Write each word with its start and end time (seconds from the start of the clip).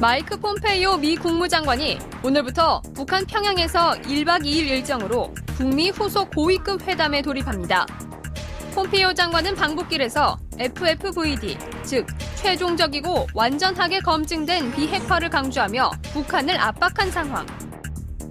마이크 0.00 0.36
폼페이오 0.36 0.96
미 0.96 1.16
국무장관이 1.16 1.98
오늘부터 2.24 2.82
북한 2.94 3.24
평양에서 3.24 3.92
1박 4.02 4.42
2일 4.42 4.68
일정으로 4.68 5.32
북미 5.56 5.90
후속 5.90 6.30
고위급 6.30 6.82
회담에 6.86 7.22
돌입합니다. 7.22 7.86
폼페이오 8.74 9.14
장관은 9.14 9.54
방북길에서 9.54 10.36
FFVD, 10.58 11.56
즉 11.84 12.06
최종적이고 12.34 13.28
완전하게 13.34 14.00
검증된 14.00 14.72
비핵화를 14.72 15.30
강조하며 15.30 15.92
북한을 16.12 16.58
압박한 16.58 17.12
상황. 17.12 17.46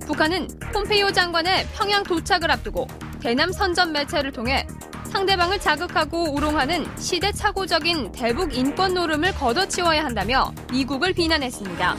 북한은 0.06 0.50
폼페이오 0.74 1.12
장관의 1.14 1.66
평양 1.74 2.04
도착을 2.04 2.52
앞두고 2.52 2.88
대남 3.22 3.54
선전 3.54 3.94
매체를 3.94 4.34
통해 4.34 4.68
상대방을 5.14 5.60
자극하고 5.60 6.34
우롱하는 6.34 6.98
시대착오적인 6.98 8.14
대북 8.14 8.58
인권 8.58 8.96
노름을 8.96 9.36
걷어치워야 9.36 10.04
한다며 10.04 10.52
미국을 10.72 11.14
비난했습니다. 11.14 11.94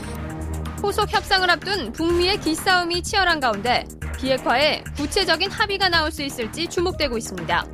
후속 0.81 1.11
협상을 1.11 1.49
앞둔 1.49 1.93
북미의 1.93 2.41
기싸움이 2.41 3.01
치열한 3.01 3.39
가운데 3.39 3.85
비핵화에 4.19 4.83
구체적인 4.97 5.49
합의가 5.49 5.87
나올 5.87 6.11
수 6.11 6.23
있을지 6.23 6.67
주목되고 6.67 7.17
있습니다. 7.17 7.65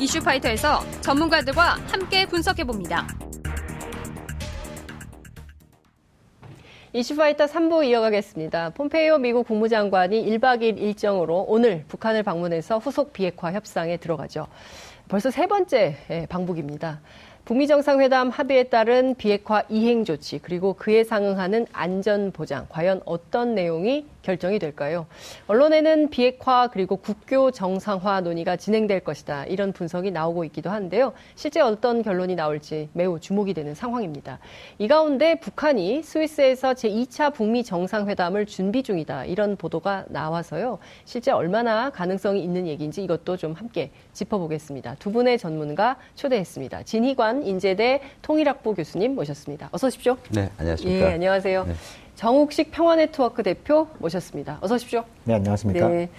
이슈파이터에서 0.00 0.84
전문가들과 1.02 1.78
함께 1.88 2.26
분석해봅니다. 2.26 3.06
이슈파이터 6.92 7.46
3부 7.46 7.84
이어가겠습니다. 7.84 8.70
폼페이오 8.70 9.18
미국 9.18 9.46
국무장관이 9.46 10.24
1박 10.26 10.60
2일 10.60 10.80
일정으로 10.80 11.44
오늘 11.46 11.84
북한을 11.86 12.24
방문해서 12.24 12.78
후속 12.78 13.12
비핵화 13.12 13.52
협상에 13.52 13.96
들어가죠. 13.96 14.48
벌써 15.06 15.30
세 15.30 15.46
번째 15.46 15.94
예, 16.10 16.26
방북입니다. 16.26 17.00
북미 17.44 17.68
정상회담 17.68 18.30
합의에 18.30 18.64
따른 18.64 19.14
비핵화 19.14 19.62
이행 19.68 20.04
조치 20.04 20.40
그리고 20.40 20.74
그에 20.74 21.04
상응하는 21.04 21.66
안전 21.72 22.32
보장 22.32 22.66
과연 22.68 23.02
어떤 23.04 23.54
내용이 23.54 24.06
결정이 24.22 24.58
될까요? 24.58 25.06
언론에는 25.46 26.10
비핵화 26.10 26.68
그리고 26.68 26.96
국교 26.96 27.50
정상화 27.50 28.20
논의가 28.20 28.56
진행될 28.56 29.00
것이다. 29.00 29.46
이런 29.46 29.72
분석이 29.72 30.10
나오고 30.10 30.44
있기도 30.44 30.70
한데요. 30.70 31.12
실제 31.34 31.60
어떤 31.60 32.02
결론이 32.02 32.34
나올지 32.34 32.88
매우 32.92 33.18
주목이 33.18 33.54
되는 33.54 33.74
상황입니다. 33.74 34.38
이 34.78 34.88
가운데 34.88 35.38
북한이 35.40 36.02
스위스에서 36.02 36.74
제2차 36.74 37.32
북미 37.32 37.64
정상회담을 37.64 38.46
준비 38.46 38.82
중이다. 38.82 39.24
이런 39.24 39.56
보도가 39.56 40.04
나와서요. 40.08 40.78
실제 41.04 41.30
얼마나 41.30 41.90
가능성이 41.90 42.42
있는 42.42 42.66
얘기인지 42.66 43.02
이것도 43.04 43.36
좀 43.36 43.52
함께 43.52 43.90
짚어보겠습니다. 44.12 44.96
두 44.98 45.12
분의 45.12 45.38
전문가 45.38 45.96
초대했습니다. 46.14 46.82
진희관 46.82 47.44
인제대 47.44 48.00
통일학부 48.22 48.74
교수님 48.74 49.14
모셨습니다. 49.14 49.68
어서 49.72 49.86
오십시오. 49.86 50.16
네, 50.30 50.50
안녕하십니까. 50.58 51.06
예, 51.06 51.12
안녕하세요. 51.14 51.64
네. 51.64 51.74
정욱식 52.24 52.70
평화네트워크 52.70 53.42
대표 53.42 53.88
모셨습니다. 53.98 54.58
어서 54.60 54.74
오십시오. 54.74 55.04
네, 55.24 55.36
안녕하십니까. 55.36 55.88
네. 55.88 56.10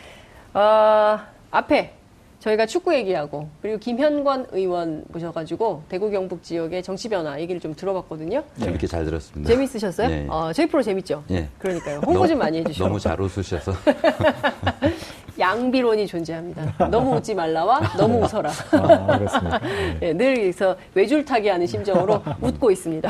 어, 0.52 1.20
앞에 1.52 1.94
저희가 2.40 2.66
축구 2.66 2.96
얘기하고 2.96 3.48
그리고 3.62 3.78
김현권 3.78 4.48
의원 4.52 5.04
모셔가지고 5.10 5.84
대구 5.90 6.10
경북 6.10 6.42
지역의 6.42 6.82
정치 6.82 7.08
변화 7.08 7.40
얘기를 7.40 7.62
좀 7.62 7.76
들어봤거든요. 7.76 8.44
네. 8.56 8.66
재밌게 8.66 8.88
잘 8.88 9.06
들었습니다. 9.06 9.54
재밌으셨어요? 9.54 10.08
네. 10.08 10.26
어, 10.28 10.52
저희 10.52 10.66
프로 10.68 10.82
재밌죠? 10.82 11.24
네. 11.28 11.48
그러니까요. 11.60 12.02
홍보 12.04 12.26
좀 12.26 12.40
많이 12.40 12.58
해주시고. 12.62 12.84
너무 12.84 13.00
잘 13.00 13.22
웃으셔서. 13.22 13.72
양비론이 15.38 16.08
존재합니다. 16.08 16.90
너무 16.90 17.16
웃지 17.16 17.36
말라와 17.36 17.80
너무 17.98 18.24
웃어라. 18.24 18.50
아, 18.72 19.18
그렇습니다. 19.18 19.60
네, 20.00 20.14
늘 20.18 20.34
그래서 20.36 20.76
외줄타기 20.96 21.48
하는 21.48 21.68
심정으로 21.68 22.24
웃고 22.42 22.72
있습니다. 22.72 23.10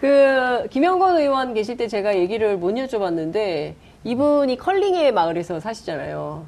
그 0.00 0.66
김영건 0.70 1.18
의원 1.18 1.54
계실 1.54 1.76
때 1.76 1.88
제가 1.88 2.16
얘기를 2.16 2.56
못 2.56 2.74
여쭤봤는데 2.74 3.74
이분이 4.04 4.56
컬링의 4.58 5.12
마을에서 5.12 5.58
사시잖아요. 5.60 6.44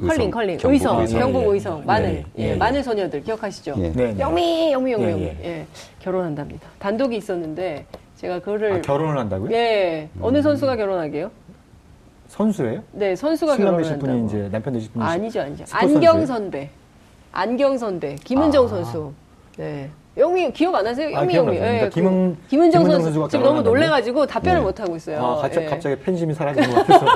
의성, 0.00 0.30
컬링, 0.30 0.30
컬링, 0.30 0.58
의성, 0.62 1.00
의성, 1.00 1.20
경북 1.20 1.42
예. 1.42 1.46
의성, 1.54 1.82
마늘, 1.84 2.08
예, 2.08 2.24
예, 2.38 2.50
예, 2.50 2.54
마늘 2.54 2.84
소녀들 2.84 3.20
기억하시죠? 3.24 3.74
예. 3.78 3.90
네, 3.90 4.12
네. 4.14 4.20
영미, 4.20 4.70
영미, 4.72 4.92
영미, 4.92 5.10
영미, 5.10 5.24
예, 5.42 5.66
결혼한답니다. 5.98 6.68
단독이 6.78 7.16
있었는데 7.16 7.84
제가 8.16 8.38
그거를 8.38 8.74
아, 8.74 8.80
결혼을 8.80 9.18
한다고요? 9.18 9.50
예, 9.52 10.08
음. 10.14 10.20
어느 10.22 10.40
선수가 10.40 10.76
결혼하게요? 10.76 11.32
선수예요? 12.28 12.82
네, 12.92 13.16
선수가 13.16 13.56
결혼한다고. 13.56 13.98
분이 13.98 14.26
이제 14.26 14.48
남편 14.52 14.74
되실 14.74 14.92
분이 14.92 15.04
아니죠, 15.04 15.40
아니죠. 15.40 15.64
안경 15.72 16.24
선배, 16.26 16.70
안경 17.32 17.76
선배, 17.76 18.14
김은정 18.22 18.66
아. 18.66 18.68
선수. 18.68 19.12
네. 19.56 19.90
영미 20.18 20.52
기억 20.52 20.74
안 20.74 20.86
하세요? 20.86 21.12
영미 21.12 21.34
아, 21.34 21.36
영미. 21.38 21.56
예, 21.56 21.60
그러니까 21.60 21.88
김은 21.90 22.36
김은정 22.48 22.84
선수 22.84 23.02
선수가 23.02 23.28
지금 23.28 23.44
너무 23.44 23.62
놀래가지고 23.62 24.26
답변을 24.26 24.58
네. 24.58 24.64
못 24.64 24.80
하고 24.80 24.96
있어요. 24.96 25.24
아, 25.24 25.36
갑자기, 25.36 25.66
예. 25.66 25.70
갑자기 25.70 25.96
팬심이 26.00 26.34
사라지는 26.34 26.70
것 26.70 26.86
같아서. 26.86 27.06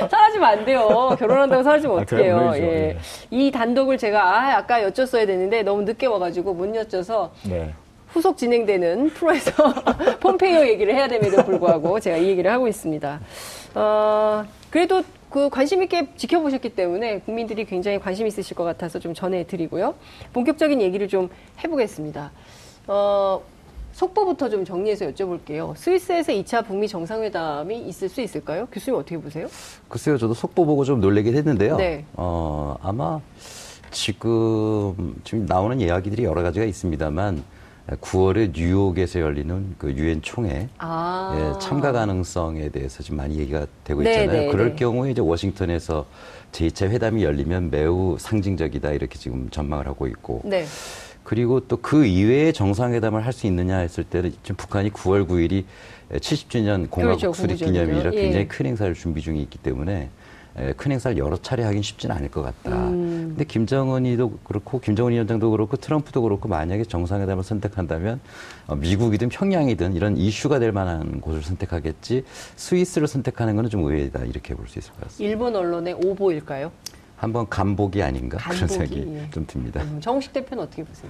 사라지면 0.08 0.48
안 0.48 0.64
돼요. 0.64 1.16
결혼한다고 1.18 1.62
사라지면 1.62 1.98
아, 1.98 2.02
어떡해요. 2.02 2.52
예. 2.54 2.60
네. 2.60 2.98
이 3.30 3.50
단독을 3.50 3.98
제가 3.98 4.22
아, 4.22 4.56
아까 4.56 4.82
여쭸어야 4.84 5.26
되는데 5.26 5.62
너무 5.62 5.82
늦게 5.82 6.06
와가지고 6.06 6.54
못 6.54 6.72
여쭤서 6.72 7.30
네. 7.48 7.74
후속 8.08 8.36
진행되는 8.36 9.10
프로에서 9.10 9.52
폼페이오 10.20 10.66
얘기를 10.68 10.94
해야 10.94 11.08
됨에도 11.08 11.42
불구하고 11.44 11.98
제가 11.98 12.18
이 12.18 12.28
얘기를 12.28 12.52
하고 12.52 12.68
있습니다. 12.68 13.20
어, 13.74 14.44
그래도 14.70 15.02
그 15.32 15.48
관심 15.48 15.82
있게 15.82 16.08
지켜보셨기 16.14 16.68
때문에 16.70 17.20
국민들이 17.20 17.64
굉장히 17.64 17.98
관심 17.98 18.26
있으실 18.26 18.54
것 18.54 18.64
같아서 18.64 18.98
좀 18.98 19.14
전해드리고요. 19.14 19.94
본격적인 20.34 20.80
얘기를 20.82 21.08
좀 21.08 21.30
해보겠습니다. 21.64 22.30
어, 22.86 23.42
속보부터 23.92 24.50
좀 24.50 24.64
정리해서 24.64 25.06
여쭤볼게요. 25.06 25.74
스위스에서 25.74 26.32
2차 26.32 26.66
북미 26.66 26.86
정상회담이 26.86 27.80
있을 27.88 28.10
수 28.10 28.20
있을까요? 28.20 28.66
교수님 28.70 29.00
어떻게 29.00 29.18
보세요? 29.18 29.48
글쎄요, 29.88 30.18
저도 30.18 30.34
속보 30.34 30.66
보고 30.66 30.84
좀 30.84 31.00
놀라긴 31.00 31.34
했는데요. 31.34 31.76
네. 31.76 32.04
어, 32.12 32.76
아마 32.82 33.18
지금, 33.90 35.14
지금 35.24 35.46
나오는 35.46 35.80
이야기들이 35.80 36.24
여러 36.24 36.42
가지가 36.42 36.66
있습니다만 36.66 37.42
9월에 37.88 38.52
뉴욕에서 38.54 39.20
열리는 39.20 39.74
그 39.78 39.92
유엔 39.92 40.22
총회 40.22 40.68
아. 40.78 41.34
예, 41.56 41.58
참가 41.60 41.92
가능성에 41.92 42.68
대해서 42.70 43.02
지금 43.02 43.18
많이 43.18 43.38
얘기가 43.38 43.66
되고 43.84 44.02
네, 44.02 44.10
있잖아요. 44.10 44.40
네, 44.42 44.48
그럴 44.48 44.70
네. 44.70 44.76
경우에 44.76 45.10
이제 45.10 45.20
워싱턴에서 45.20 46.06
제2차 46.52 46.88
회담이 46.90 47.24
열리면 47.24 47.70
매우 47.70 48.16
상징적이다 48.18 48.92
이렇게 48.92 49.18
지금 49.18 49.50
전망을 49.50 49.86
하고 49.88 50.06
있고 50.06 50.42
네. 50.44 50.64
그리고 51.24 51.60
또 51.60 51.76
그 51.82 52.04
이외에 52.06 52.52
정상회담을 52.52 53.24
할 53.26 53.32
수 53.32 53.46
있느냐 53.46 53.78
했을 53.78 54.04
때는 54.04 54.32
지금 54.42 54.56
북한이 54.56 54.90
9월 54.90 55.26
9일이 55.26 55.64
70주년 56.12 56.88
공화국 56.90 57.20
그렇죠, 57.20 57.32
수립 57.32 57.56
기념일이라 57.56 58.10
예. 58.12 58.22
굉장히 58.22 58.48
큰 58.48 58.66
행사를 58.66 58.92
준비 58.94 59.20
중에 59.22 59.38
있기 59.38 59.58
때문에 59.58 60.10
큰 60.76 60.92
행사를 60.92 61.16
여러 61.16 61.36
차례 61.36 61.62
하긴 61.64 61.80
쉽지는 61.82 62.14
않을 62.16 62.30
것 62.30 62.42
같다. 62.42 62.88
음. 62.88 63.28
근데 63.30 63.44
김정은이도 63.44 64.38
그렇고 64.44 64.80
김정은 64.80 65.12
위원장도 65.12 65.50
그렇고 65.50 65.76
트럼프도 65.76 66.20
그렇고 66.22 66.48
만약에 66.48 66.84
정상회담을 66.84 67.42
선택한다면 67.42 68.20
어, 68.66 68.76
미국이든 68.76 69.30
평양이든 69.30 69.94
이런 69.94 70.16
이슈가 70.16 70.58
될 70.58 70.72
만한 70.72 71.20
곳을 71.20 71.42
선택하겠지 71.42 72.24
스위스를 72.56 73.08
선택하는 73.08 73.56
것은 73.56 73.70
좀 73.70 73.84
의외다 73.84 74.24
이렇게 74.24 74.54
볼 74.54 74.66
수 74.68 74.78
있을 74.78 74.92
것 74.92 75.00
같습니다. 75.04 75.30
일본 75.30 75.56
언론의 75.56 75.94
오보일까요? 76.04 76.70
한번 77.22 77.48
간복이 77.48 78.02
아닌가 78.02 78.36
간복이, 78.36 78.56
그런 78.56 78.68
생각이 78.68 79.14
예. 79.14 79.30
좀 79.30 79.46
듭니다. 79.46 79.80
음, 79.82 80.00
정식 80.00 80.32
대표는 80.32 80.64
어떻게 80.64 80.82
보세요? 80.82 81.08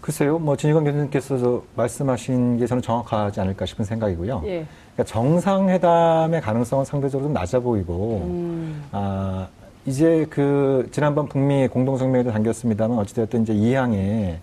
글쎄요, 0.00 0.38
뭐 0.38 0.56
진희관 0.56 0.84
교수님께서 0.84 1.62
말씀하신 1.76 2.56
게 2.56 2.66
저는 2.66 2.80
정확하지 2.80 3.38
않을까 3.42 3.66
싶은 3.66 3.84
생각이고요. 3.84 4.40
예. 4.46 4.64
그러니까 4.94 5.04
정상회담의 5.04 6.40
가능성은 6.40 6.86
상대적으로 6.86 7.26
좀 7.26 7.34
낮아 7.34 7.60
보이고, 7.60 8.22
음. 8.24 8.82
아, 8.90 9.48
이제 9.84 10.26
그 10.30 10.88
지난번 10.92 11.28
북미 11.28 11.68
공동성명에도 11.68 12.32
담겼습니다만 12.32 12.96
어찌되었든 12.96 13.42
이제 13.42 13.52
이항에 13.52 14.38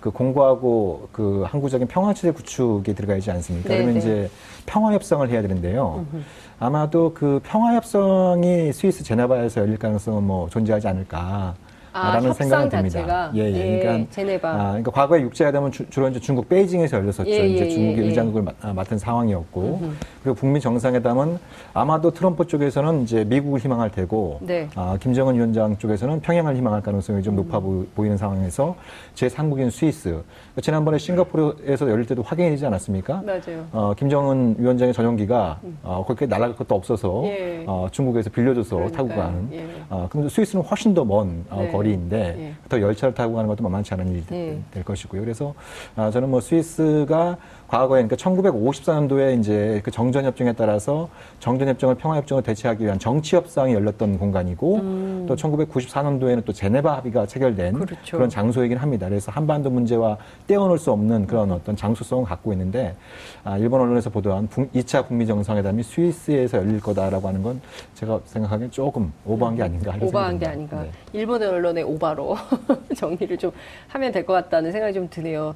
그 0.00 0.10
공고하고 0.10 1.10
그 1.12 1.44
항구적인 1.46 1.86
평화체제 1.86 2.32
구축이 2.32 2.92
들어가 2.94 3.14
있지 3.16 3.30
않습니까? 3.30 3.68
네 3.68 3.76
그러면 3.76 3.94
네. 3.94 4.00
이제 4.00 4.30
평화협상을 4.66 5.28
해야 5.30 5.42
되는데요. 5.42 6.04
음흠. 6.12 6.22
아마도 6.58 7.12
그 7.14 7.40
평화협상이 7.44 8.72
스위스 8.72 9.02
제네바에서 9.04 9.62
열릴 9.62 9.78
가능성은 9.78 10.22
뭐 10.22 10.48
존재하지 10.48 10.88
않을까. 10.88 11.54
아, 11.94 12.14
라는 12.14 12.32
생각이 12.32 12.68
듭니다. 12.68 13.30
예, 13.36 13.40
예. 13.40 13.76
예. 13.76 13.78
그러니까, 13.78 14.10
제네바. 14.10 14.50
아, 14.50 14.68
그러니까 14.70 14.90
과거에 14.90 15.20
육제회담은 15.22 15.70
주, 15.70 15.84
로 15.94 16.08
이제 16.08 16.18
중국 16.18 16.48
베이징에서 16.48 16.96
열렸었죠. 16.96 17.30
예, 17.30 17.46
이제 17.46 17.66
예, 17.66 17.70
중국이 17.70 18.02
예, 18.02 18.06
의장국을 18.06 18.42
마, 18.42 18.52
아, 18.62 18.72
맡은 18.72 18.98
상황이었고, 18.98 19.78
음흠. 19.80 19.94
그리고 20.24 20.34
북미 20.34 20.60
정상회담은 20.60 21.38
아마도 21.72 22.10
트럼프 22.10 22.48
쪽에서는 22.48 23.04
이제 23.04 23.22
미국을 23.24 23.60
희망할 23.60 23.92
테고, 23.92 24.40
네. 24.42 24.68
아, 24.74 24.98
김정은 25.00 25.36
위원장 25.36 25.78
쪽에서는 25.78 26.20
평양을 26.20 26.56
희망할 26.56 26.82
가능성이 26.82 27.22
좀 27.22 27.34
음. 27.34 27.36
높아 27.36 27.60
보, 27.60 27.84
이는 28.04 28.16
상황에서 28.16 28.74
제 29.14 29.28
상국인 29.28 29.70
스위스, 29.70 30.08
그러니까 30.08 30.60
지난번에 30.62 30.98
싱가포르에서 30.98 31.88
열릴 31.88 32.06
때도 32.06 32.22
확인이 32.22 32.50
되지 32.50 32.66
않았습니까? 32.66 33.22
맞아요. 33.24 33.66
어, 33.70 33.94
김정은 33.96 34.56
위원장의 34.58 34.92
전용기가 34.92 35.60
음. 35.62 35.78
어, 35.84 36.02
그렇게 36.04 36.26
날아갈 36.26 36.56
것도 36.56 36.74
없어서 36.74 37.22
어, 37.66 37.86
중국에서 37.92 38.30
빌려줘서 38.30 38.76
그러니까요. 38.76 39.08
타고 39.08 39.20
가는. 39.20 39.48
예. 39.52 39.64
어, 39.88 40.08
근데 40.10 40.28
스위스는 40.28 40.64
훨씬 40.64 40.92
더먼 40.92 41.44
어, 41.50 41.60
네. 41.62 41.70
거리 41.70 41.83
거리인데 41.84 42.36
예. 42.38 42.54
더 42.68 42.80
열차를 42.80 43.14
타고 43.14 43.34
가는 43.34 43.46
것도 43.48 43.62
만만치 43.62 43.92
않은 43.94 44.08
일이 44.08 44.24
예. 44.32 44.58
될 44.70 44.82
것이고요. 44.82 45.20
그래서 45.20 45.54
아, 45.94 46.10
저는 46.10 46.30
뭐 46.30 46.40
스위스가 46.40 47.36
과거에 47.74 48.04
그러니까 48.04 48.14
1954년도에 48.16 49.40
이제 49.40 49.80
그 49.82 49.90
정전협정에 49.90 50.52
따라서 50.52 51.08
정전협정을 51.40 51.96
평화협정을 51.96 52.44
대체하기 52.44 52.84
위한 52.84 53.00
정치협상이 53.00 53.74
열렸던 53.74 54.18
공간이고 54.18 54.76
음. 54.76 55.24
또 55.28 55.34
1994년도에는 55.34 56.44
또 56.44 56.52
제네바 56.52 56.98
합의가 56.98 57.26
체결된 57.26 57.80
그렇죠. 57.80 58.16
그런 58.16 58.30
장소이긴 58.30 58.78
합니다. 58.78 59.08
그래서 59.08 59.32
한반도 59.32 59.70
문제와 59.70 60.18
떼어놓을 60.46 60.78
수 60.78 60.92
없는 60.92 61.26
그런 61.26 61.50
어떤 61.50 61.74
장수성을 61.74 62.24
갖고 62.24 62.52
있는데 62.52 62.94
아, 63.42 63.58
일본 63.58 63.80
언론에서 63.80 64.08
보도한 64.08 64.48
2차 64.48 65.08
북미 65.08 65.26
정상회담이 65.26 65.82
스위스에서 65.82 66.58
열릴 66.58 66.80
거다라고 66.80 67.26
하는 67.26 67.42
건 67.42 67.60
제가 67.94 68.20
생각하기엔 68.24 68.70
조금 68.70 69.12
오버한 69.26 69.56
게 69.56 69.64
아닌가 69.64 69.92
하는 69.92 70.06
오버한 70.06 70.38
게 70.38 70.46
아닌가. 70.46 70.82
네. 70.82 70.90
일본 71.12 71.42
언론의 71.42 71.82
오바로 71.82 72.36
정리를 72.96 73.36
좀 73.36 73.50
하면 73.88 74.12
될 74.12 74.24
것 74.24 74.32
같다는 74.32 74.70
생각이 74.72 74.94
좀 74.94 75.08
드네요. 75.10 75.54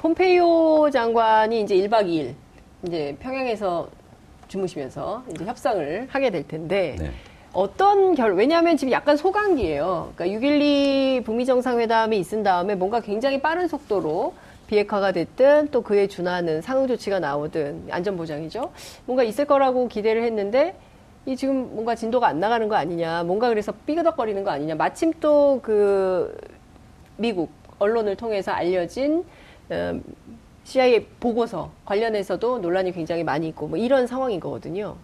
폼페이오 0.00 0.88
장관이 0.90 1.60
이제 1.60 1.74
1박 1.74 2.06
2일 2.06 2.32
이제 2.86 3.14
평양에서 3.20 3.86
주무시면서 4.48 5.22
이제 5.30 5.44
협상을 5.44 6.08
하게 6.10 6.30
될 6.30 6.48
텐데 6.48 6.96
네. 6.98 7.10
어떤 7.52 8.14
결 8.14 8.32
왜냐하면 8.34 8.78
지금 8.78 8.92
약간 8.92 9.18
소강기예요. 9.18 10.12
그러니까 10.16 10.38
6.12 10.40 11.22
북미 11.24 11.44
정상회담이 11.44 12.18
있은 12.18 12.42
다음에 12.42 12.74
뭔가 12.76 13.00
굉장히 13.00 13.42
빠른 13.42 13.68
속도로 13.68 14.32
비핵화가 14.68 15.12
됐든 15.12 15.68
또 15.70 15.82
그에 15.82 16.06
준하는 16.06 16.62
상응 16.62 16.86
조치가 16.86 17.20
나오든 17.20 17.88
안전 17.90 18.16
보장이죠. 18.16 18.72
뭔가 19.04 19.22
있을 19.22 19.44
거라고 19.44 19.86
기대를 19.88 20.22
했는데 20.22 20.76
이 21.26 21.36
지금 21.36 21.74
뭔가 21.74 21.94
진도가 21.94 22.26
안 22.26 22.40
나가는 22.40 22.66
거 22.68 22.76
아니냐. 22.76 23.24
뭔가 23.24 23.50
그래서 23.50 23.72
삐그덕거리는 23.84 24.44
거 24.44 24.50
아니냐. 24.50 24.76
마침 24.76 25.12
또 25.20 25.60
그 25.62 26.34
미국 27.18 27.50
언론을 27.78 28.16
통해서 28.16 28.52
알려진 28.52 29.12
음, 29.12 29.24
CIA 30.64 31.06
보고서 31.18 31.70
관련해서도 31.84 32.58
논란이 32.58 32.92
굉장히 32.92 33.24
많이 33.24 33.48
있고 33.48 33.68
뭐 33.68 33.78
이런 33.78 34.06
상황인 34.06 34.38
거거든요. 34.40 34.96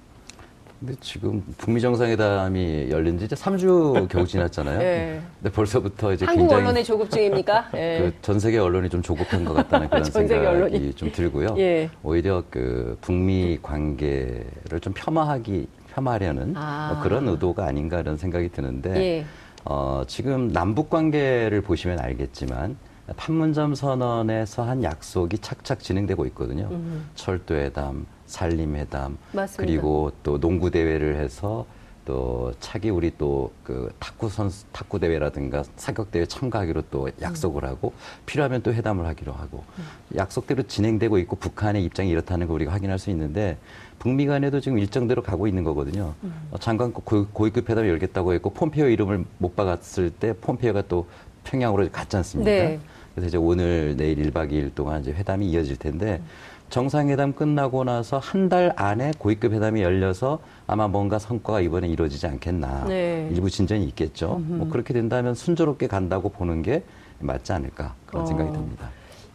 근데 0.78 0.94
지금 1.00 1.42
북미 1.56 1.80
정상회담이 1.80 2.88
열린 2.90 3.18
지 3.18 3.24
이제 3.24 3.34
3주 3.34 4.08
겨우 4.08 4.26
지났잖아요. 4.26 4.78
네. 4.78 5.20
근데 5.40 5.50
벌써부터 5.54 6.12
이제 6.12 6.26
한국 6.26 6.42
굉장히 6.42 6.62
언론의 6.62 6.84
조급증입니까? 6.84 7.70
네. 7.72 8.12
그전 8.20 8.38
세계 8.38 8.58
언론이 8.58 8.90
좀 8.90 9.00
조급한 9.00 9.44
것 9.44 9.54
같다는 9.54 9.88
그런 9.90 10.04
생각이 10.04 10.46
언론이. 10.46 10.92
좀 10.94 11.10
들고요. 11.10 11.54
예. 11.58 11.88
오히려 12.02 12.44
그 12.50 12.98
북미 13.00 13.58
관계를 13.62 14.80
좀 14.82 14.92
폄하하기 14.94 15.66
폄하하려는 15.94 16.52
아. 16.56 16.92
뭐 16.92 17.02
그런 17.02 17.26
의도가 17.26 17.64
아닌가 17.64 18.00
이런 18.00 18.18
생각이 18.18 18.50
드는데 18.50 19.00
예. 19.00 19.24
어, 19.64 20.02
지금 20.06 20.52
남북 20.52 20.90
관계를 20.90 21.62
보시면 21.62 21.98
알겠지만 22.00 22.76
판문점 23.16 23.74
선언에서 23.74 24.64
한 24.64 24.82
약속이 24.82 25.38
착착 25.38 25.80
진행되고 25.80 26.26
있거든요. 26.26 26.68
음. 26.70 27.08
철도회담, 27.14 28.06
산림회담, 28.26 29.18
맞습니다. 29.32 29.72
그리고 29.72 30.12
또 30.22 30.40
농구 30.40 30.70
대회를 30.70 31.16
해서 31.16 31.66
또 32.04 32.52
차기 32.60 32.90
우리 32.90 33.16
또 33.16 33.36
그 33.66 33.92
탁구 33.98 34.28
선수 34.28 34.64
탁구 34.70 35.00
대회라든가 35.00 35.64
사격 35.74 36.12
대회 36.12 36.24
참가하기로 36.24 36.82
또 36.88 37.08
약속을 37.20 37.64
음. 37.64 37.68
하고 37.68 37.92
필요하면 38.26 38.62
또 38.62 38.72
회담을 38.72 39.04
하기로 39.04 39.32
하고 39.32 39.64
음. 39.76 39.84
약속대로 40.16 40.62
진행되고 40.62 41.18
있고 41.18 41.34
북한의 41.34 41.82
입장이 41.84 42.08
이렇다는 42.08 42.46
걸 42.46 42.54
우리가 42.54 42.72
확인할 42.72 43.00
수 43.00 43.10
있는데 43.10 43.58
북미 43.98 44.26
간에도 44.26 44.60
지금 44.60 44.78
일정대로 44.78 45.20
가고 45.20 45.48
있는 45.48 45.64
거거든요. 45.64 46.14
음. 46.22 46.32
어, 46.52 46.58
장관 46.58 46.92
고, 46.92 47.26
고위급 47.32 47.68
회담을 47.68 47.90
열겠다고 47.90 48.34
했고 48.34 48.50
폼페이오 48.50 48.86
이름을 48.86 49.24
못 49.38 49.56
박았을 49.56 50.10
때 50.10 50.32
폼페이오가 50.40 50.82
또 50.82 51.08
평양으로 51.42 51.88
갔지 51.90 52.16
않습니까? 52.16 52.48
네. 52.48 52.78
그래서 53.16 53.28
이제 53.28 53.38
오늘 53.38 53.94
내일 53.96 54.18
1박 54.30 54.52
2일 54.52 54.74
동안 54.74 55.00
이제 55.00 55.10
회담이 55.10 55.46
이어질 55.50 55.76
텐데 55.78 56.20
정상회담 56.68 57.32
끝나고 57.32 57.82
나서 57.84 58.18
한 58.18 58.50
달 58.50 58.72
안에 58.76 59.12
고위급 59.18 59.52
회담이 59.54 59.80
열려서 59.82 60.38
아마 60.66 60.86
뭔가 60.86 61.18
성과가 61.18 61.60
이번에 61.62 61.88
이루어지지 61.88 62.26
않겠나. 62.26 62.84
네. 62.86 63.28
일부 63.32 63.48
진전이 63.48 63.84
있겠죠. 63.86 64.36
음흠. 64.36 64.52
뭐 64.52 64.68
그렇게 64.68 64.92
된다면 64.92 65.34
순조롭게 65.34 65.86
간다고 65.86 66.28
보는 66.28 66.60
게 66.62 66.82
맞지 67.20 67.52
않을까 67.54 67.94
그런 68.04 68.22
어. 68.22 68.26
생각이 68.26 68.52
듭니다. 68.52 68.90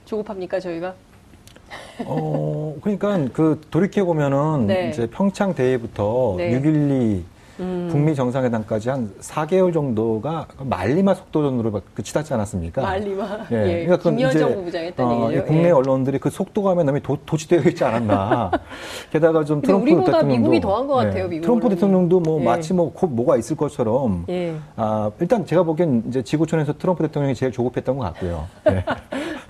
조급합니까 0.06 0.60
저희가? 0.60 0.94
어, 2.06 2.76
그러니까 2.82 3.18
그 3.34 3.60
돌이켜 3.72 4.06
보면은 4.06 4.68
네. 4.68 4.90
이제 4.90 5.08
평창 5.08 5.56
대회부터 5.56 6.36
네. 6.38 6.52
6.12 6.62 7.24
음. 7.60 7.90
북미 7.92 8.16
정상회담까지 8.16 8.90
한 8.90 9.12
4개월 9.20 9.74
정도가 9.74 10.48
말리마 10.60 11.14
속도전으로 11.14 11.82
그 11.94 12.04
치닫지 12.04 12.34
않았습니까? 12.34 12.82
말리마. 12.82 13.40
예. 13.52 13.82
예. 13.82 13.86
그러니까 13.86 14.10
김여정 14.10 14.56
부부장 14.56 14.84
했던 14.86 15.06
어. 15.08 15.30
국내 15.46 15.68
예. 15.68 15.72
언론들이 15.72 16.20
그 16.20 16.30
속도감에 16.30 16.84
너무 16.84 17.00
도, 17.02 17.18
도취되어 17.26 17.62
있지 17.62 17.84
않았나. 17.84 18.52
게다가 19.12 19.44
좀 19.44 19.62
트럼프 19.62 19.86
대통령도 19.86 20.26
미국이 20.26 20.60
더한 20.62 20.88
것 20.88 20.96
같아요. 20.96 21.26
예. 21.32 21.42
트럼프 21.42 21.66
언론이. 21.66 21.76
대통령도 21.76 22.20
뭐 22.20 22.40
예. 22.40 22.46
마치 22.46 22.74
뭐 22.74 22.92
곧 22.94 23.10
뭐가 23.12 23.38
있을 23.38 23.56
것처럼. 23.56 24.26
예. 24.30 24.56
아 24.76 25.10
일단 25.20 25.46
제가 25.46 25.64
보기엔 25.64 26.04
이제 26.08 26.22
지구촌에서 26.22 26.74
트럼프 26.78 27.04
대통령이 27.04 27.36
제일 27.36 27.52
조급했던 27.52 27.98
것 27.98 28.04
같고요. 28.06 28.48
예. 28.70 28.86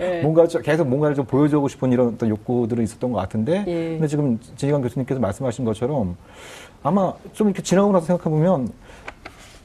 예. 0.00 0.22
뭔가 0.22 0.46
계속 0.46 0.88
뭔가를 0.88 1.14
좀 1.14 1.24
보여주고 1.26 1.68
싶은 1.68 1.92
이런 1.92 2.08
어떤 2.14 2.28
욕구들은 2.28 2.82
있었던 2.84 3.12
것 3.12 3.18
같은데. 3.18 3.64
근데 3.64 4.06
지금 4.06 4.38
진희관 4.56 4.82
교수님께서 4.82 5.20
말씀하신 5.20 5.64
것처럼 5.64 6.16
아마 6.82 7.12
좀 7.32 7.48
이렇게 7.48 7.62
지나고 7.62 7.92
나서 7.92 8.06
생각해보면 8.06 8.72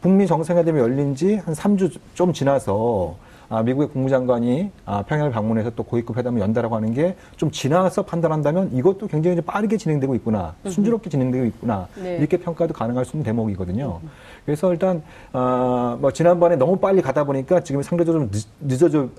북미 0.02 0.28
정상회담이 0.28 0.80
열린 0.80 1.16
지 1.16 1.36
한 1.46 1.54
3주 1.54 1.98
좀 2.14 2.32
지나서 2.34 3.16
아, 3.20 3.27
미국의 3.64 3.90
국무장관이 3.90 4.72
아, 4.86 5.04
평양을 5.04 5.32
방문해서 5.32 5.70
또 5.72 5.84
고위급 5.84 6.18
회담을 6.18 6.42
연다라고 6.42 6.76
하는 6.76 6.94
게 6.94 7.16
좀 7.38 7.52
지나서 7.52 8.04
판단한다면 8.04 8.72
이것도 8.74 9.08
굉장히 9.08 9.40
빠르게 9.42 9.78
진행되고 9.78 10.16
있구나, 10.16 10.56
순조롭게 10.68 11.10
진행되고 11.10 11.46
있구나 11.46 11.88
네. 11.96 12.18
이렇게 12.18 12.38
평가도 12.38 12.74
가능할 12.74 13.06
수 13.06 13.16
있는 13.16 13.24
대목이거든요. 13.26 14.00
그래서 14.46 14.72
일단 14.72 15.04
어, 15.34 15.98
뭐 16.02 16.12
지난번에 16.12 16.56
너무 16.56 16.78
빨리 16.78 17.02
가다 17.02 17.24
보니까 17.26 17.60
지금 17.62 17.84
상대적으로 17.84 18.28
좀 18.30 18.42
늦, 18.62 18.84
어져 18.84 19.10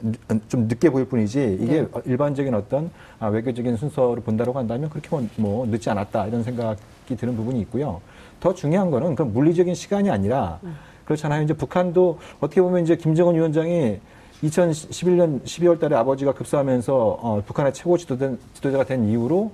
좀 0.49 0.67
늦게 0.69 0.91
보일 0.91 1.07
뿐이지 1.07 1.59
이게 1.61 1.83
네. 1.83 1.89
일반적인 2.07 2.53
어떤 2.55 2.91
아, 3.21 3.29
외교적인 3.29 3.77
순서를 3.77 4.23
본다라고 4.23 4.59
한다면 4.59 4.91
그렇게 4.91 5.09
뭐, 5.11 5.27
뭐 5.37 5.67
늦지 5.67 5.89
않았다 5.91 6.27
이런 6.27 6.43
생각이 6.43 7.17
드는 7.17 7.37
부분이 7.37 7.61
있고요. 7.61 8.01
더 8.41 8.53
중요한 8.55 8.91
거는 8.91 9.15
그 9.15 9.23
물리적인 9.23 9.75
시간이 9.75 10.11
아니라 10.11 10.59
그렇잖아요. 11.05 11.43
이제 11.43 11.55
북한도 11.55 12.19
어떻게 12.41 12.61
보면 12.61 12.83
이제 12.83 12.97
김정은 12.97 13.35
위원장이 13.35 14.01
2011년 14.43 15.43
12월 15.43 15.81
달에 15.81 15.97
아버지가 15.97 16.33
급사하면서 16.33 16.95
어, 16.95 17.43
북한의 17.47 17.73
최고 17.73 17.97
지도된, 17.97 18.39
지도자가 18.55 18.85
된 18.85 19.09
이후로 19.09 19.51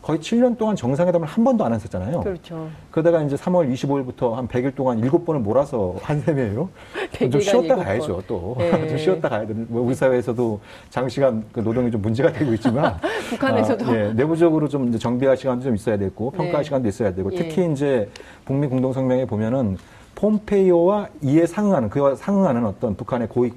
거의 0.00 0.18
7년 0.18 0.58
동안 0.58 0.74
정상회담을 0.74 1.28
한 1.28 1.44
번도 1.44 1.64
안 1.64 1.72
했었잖아요. 1.72 2.20
그렇죠. 2.22 2.68
그러다가 2.90 3.22
이제 3.22 3.36
3월 3.36 3.72
25일부터 3.72 4.32
한 4.32 4.48
100일 4.48 4.74
동안 4.74 5.00
7번을 5.00 5.38
몰아서 5.38 5.94
한 6.02 6.20
셈이에요. 6.20 6.68
좀 7.30 7.40
쉬었다 7.40 7.76
가야죠, 7.76 8.20
또. 8.26 8.56
네. 8.58 8.70
좀 8.88 8.98
쉬었다 8.98 9.28
가야 9.28 9.46
되는. 9.46 9.64
뭐 9.68 9.82
우리 9.82 9.94
사회에서도 9.94 10.60
장시간 10.90 11.44
그 11.52 11.60
노동이 11.60 11.88
좀 11.90 12.02
문제가 12.02 12.32
되고 12.32 12.52
있지만. 12.54 12.96
북한에서도. 13.30 13.86
아, 13.86 13.96
예, 13.96 14.12
내부적으로 14.12 14.68
좀 14.68 14.88
이제 14.88 14.98
정비할 14.98 15.36
시간도 15.36 15.62
좀 15.62 15.74
있어야 15.76 15.96
되고, 15.96 16.32
평가할 16.32 16.62
네. 16.62 16.64
시간도 16.64 16.88
있어야 16.88 17.14
되고, 17.14 17.32
예. 17.32 17.36
특히 17.36 17.62
예. 17.62 17.66
이제 17.70 18.10
북미 18.44 18.66
공동성명에 18.66 19.26
보면은 19.26 19.78
폼페이오와 20.16 21.08
이에 21.22 21.46
상응하는, 21.46 21.90
그와 21.90 22.16
상응하는 22.16 22.66
어떤 22.66 22.96
북한의 22.96 23.28
고위 23.28 23.52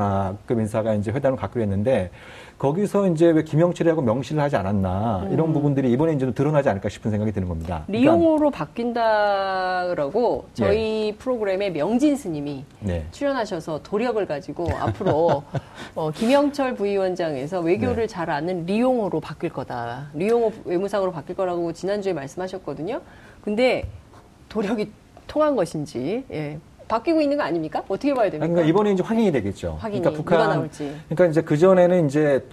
아, 0.00 0.32
급 0.46 0.60
인사가 0.60 0.94
이제 0.94 1.10
회담을 1.10 1.36
갖기로 1.36 1.60
했는데 1.62 2.10
거기서 2.56 3.08
이제 3.08 3.26
왜 3.26 3.42
김영철이라고 3.42 4.00
명시를 4.00 4.40
하지 4.40 4.54
않았나 4.54 5.24
음. 5.24 5.32
이런 5.32 5.52
부분들이 5.52 5.90
이번에 5.90 6.12
이제 6.12 6.30
드러나지 6.32 6.68
않을까 6.68 6.88
싶은 6.88 7.10
생각이 7.10 7.32
드는 7.32 7.48
겁니다. 7.48 7.82
리용으로 7.88 8.36
그러니까, 8.36 8.58
바뀐다라고 8.64 10.46
저희 10.54 11.10
네. 11.12 11.16
프로그램에 11.18 11.70
명진 11.70 12.16
스님이 12.16 12.64
네. 12.78 13.06
출연하셔서 13.10 13.82
도력을 13.82 14.24
가지고 14.24 14.68
앞으로 14.80 15.42
어, 15.96 16.10
김영철 16.12 16.76
부위원장에서 16.76 17.60
외교를 17.60 18.02
네. 18.02 18.06
잘 18.06 18.30
아는 18.30 18.66
리용으로 18.66 19.18
바뀔 19.18 19.50
거다. 19.50 20.10
리용호 20.14 20.52
외무상으로 20.64 21.10
바뀔 21.10 21.34
거라고 21.34 21.72
지난주에 21.72 22.12
말씀하셨거든요. 22.12 23.00
근데 23.42 23.82
도력이 24.48 24.92
통한 25.26 25.56
것인지 25.56 26.24
예, 26.32 26.58
바뀌고 26.88 27.20
있는 27.20 27.36
거 27.36 27.42
아닙니까? 27.44 27.82
어떻게 27.88 28.14
봐야 28.14 28.30
됩니까? 28.30 28.46
그러니까 28.46 28.68
이번에 28.68 28.92
이제 28.92 29.02
확인이 29.02 29.30
되겠죠. 29.30 29.76
확인이 29.80 30.00
그러니까 30.00 30.22
북한 30.22 30.48
나올지. 30.48 30.94
그러니까 31.08 31.26
이제 31.26 31.42
그 31.42 31.56
전에는 31.56 32.06
이제 32.06 32.44